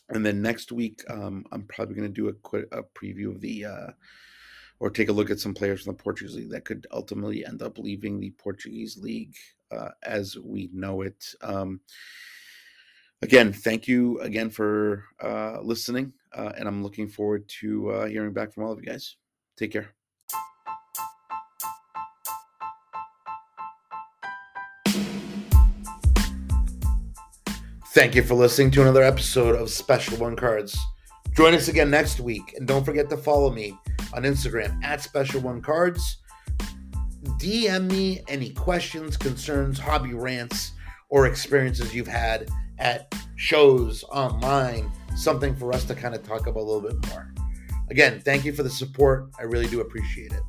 And 0.09 0.25
then 0.25 0.41
next 0.41 0.71
week, 0.71 1.03
um, 1.09 1.45
I'm 1.51 1.63
probably 1.63 1.95
going 1.95 2.07
to 2.07 2.13
do 2.13 2.30
a 2.30 2.34
quick 2.34 2.67
a 2.71 2.84
preview 2.84 3.30
of 3.30 3.41
the. 3.41 3.65
Uh, 3.65 3.88
or 4.80 4.91
take 4.91 5.09
a 5.09 5.13
look 5.13 5.32
at 5.32 5.39
some 5.39 5.55
players 5.55 5.84
from 5.84 5.95
the 5.95 6.03
Portuguese 6.03 6.36
league 6.36 6.51
that 6.51 6.63
could 6.63 6.86
ultimately 6.91 7.43
end 7.43 7.63
up 7.63 7.80
leaving 7.80 8.19
the 8.19 8.30
Portuguese 8.38 8.95
league 8.95 9.36
uh, 9.71 9.89
as 10.03 10.38
we 10.38 10.69
know 10.71 11.01
it. 11.01 11.34
Um, 11.41 11.82
again, 13.22 13.53
thank 13.53 13.88
you 13.88 14.20
again 14.22 14.49
for 14.49 15.05
uh, 15.24 15.59
listening, 15.61 16.13
uh, 16.36 16.51
and 16.57 16.68
I'm 16.68 16.84
looking 16.84 17.07
forward 17.07 17.47
to 17.61 17.89
uh, 17.91 18.05
hearing 18.07 18.34
back 18.34 18.53
from 18.53 18.63
all 18.63 18.72
of 18.72 18.80
you 18.80 18.86
guys. 18.86 19.15
Take 19.57 19.72
care. 19.72 19.89
Thank 27.93 28.13
you 28.13 28.22
for 28.22 28.36
listening 28.36 28.70
to 28.72 28.84
another 28.84 29.01
episode 29.01 29.55
of 29.55 29.72
Special 29.72 30.18
One 30.18 30.36
Cards. 30.36 30.78
Join 31.36 31.55
us 31.55 31.68
again 31.68 31.89
next 31.89 32.20
week, 32.20 32.53
and 32.55 32.68
don't 32.68 32.84
forget 32.84 33.09
to 33.09 33.18
follow 33.18 33.51
me 33.51 33.76
on 34.13 34.24
Instagram 34.24 34.84
at 34.84 35.01
Special 35.01 35.41
One 35.41 35.61
Cards. 35.61 36.18
DM 37.39 37.89
me 37.89 38.22
any 38.28 38.51
questions, 38.51 39.18
concerns, 39.18 39.80
hobby 39.80 40.13
rants, 40.13 40.74
or 41.09 41.26
experiences 41.26 41.95
you've 41.95 42.07
had 42.07 42.47
at 42.80 43.13
shows 43.36 44.03
online, 44.05 44.91
something 45.15 45.55
for 45.55 45.73
us 45.73 45.84
to 45.86 45.95
kind 45.95 46.15
of 46.15 46.23
talk 46.23 46.47
about 46.47 46.61
a 46.61 46.63
little 46.63 46.82
bit 46.82 47.09
more. 47.09 47.34
Again, 47.89 48.19
thank 48.19 48.45
you 48.45 48.53
for 48.53 48.63
the 48.63 48.69
support. 48.69 49.30
I 49.39 49.43
really 49.43 49.67
do 49.67 49.82
appreciate 49.82 50.34
it. 50.34 50.41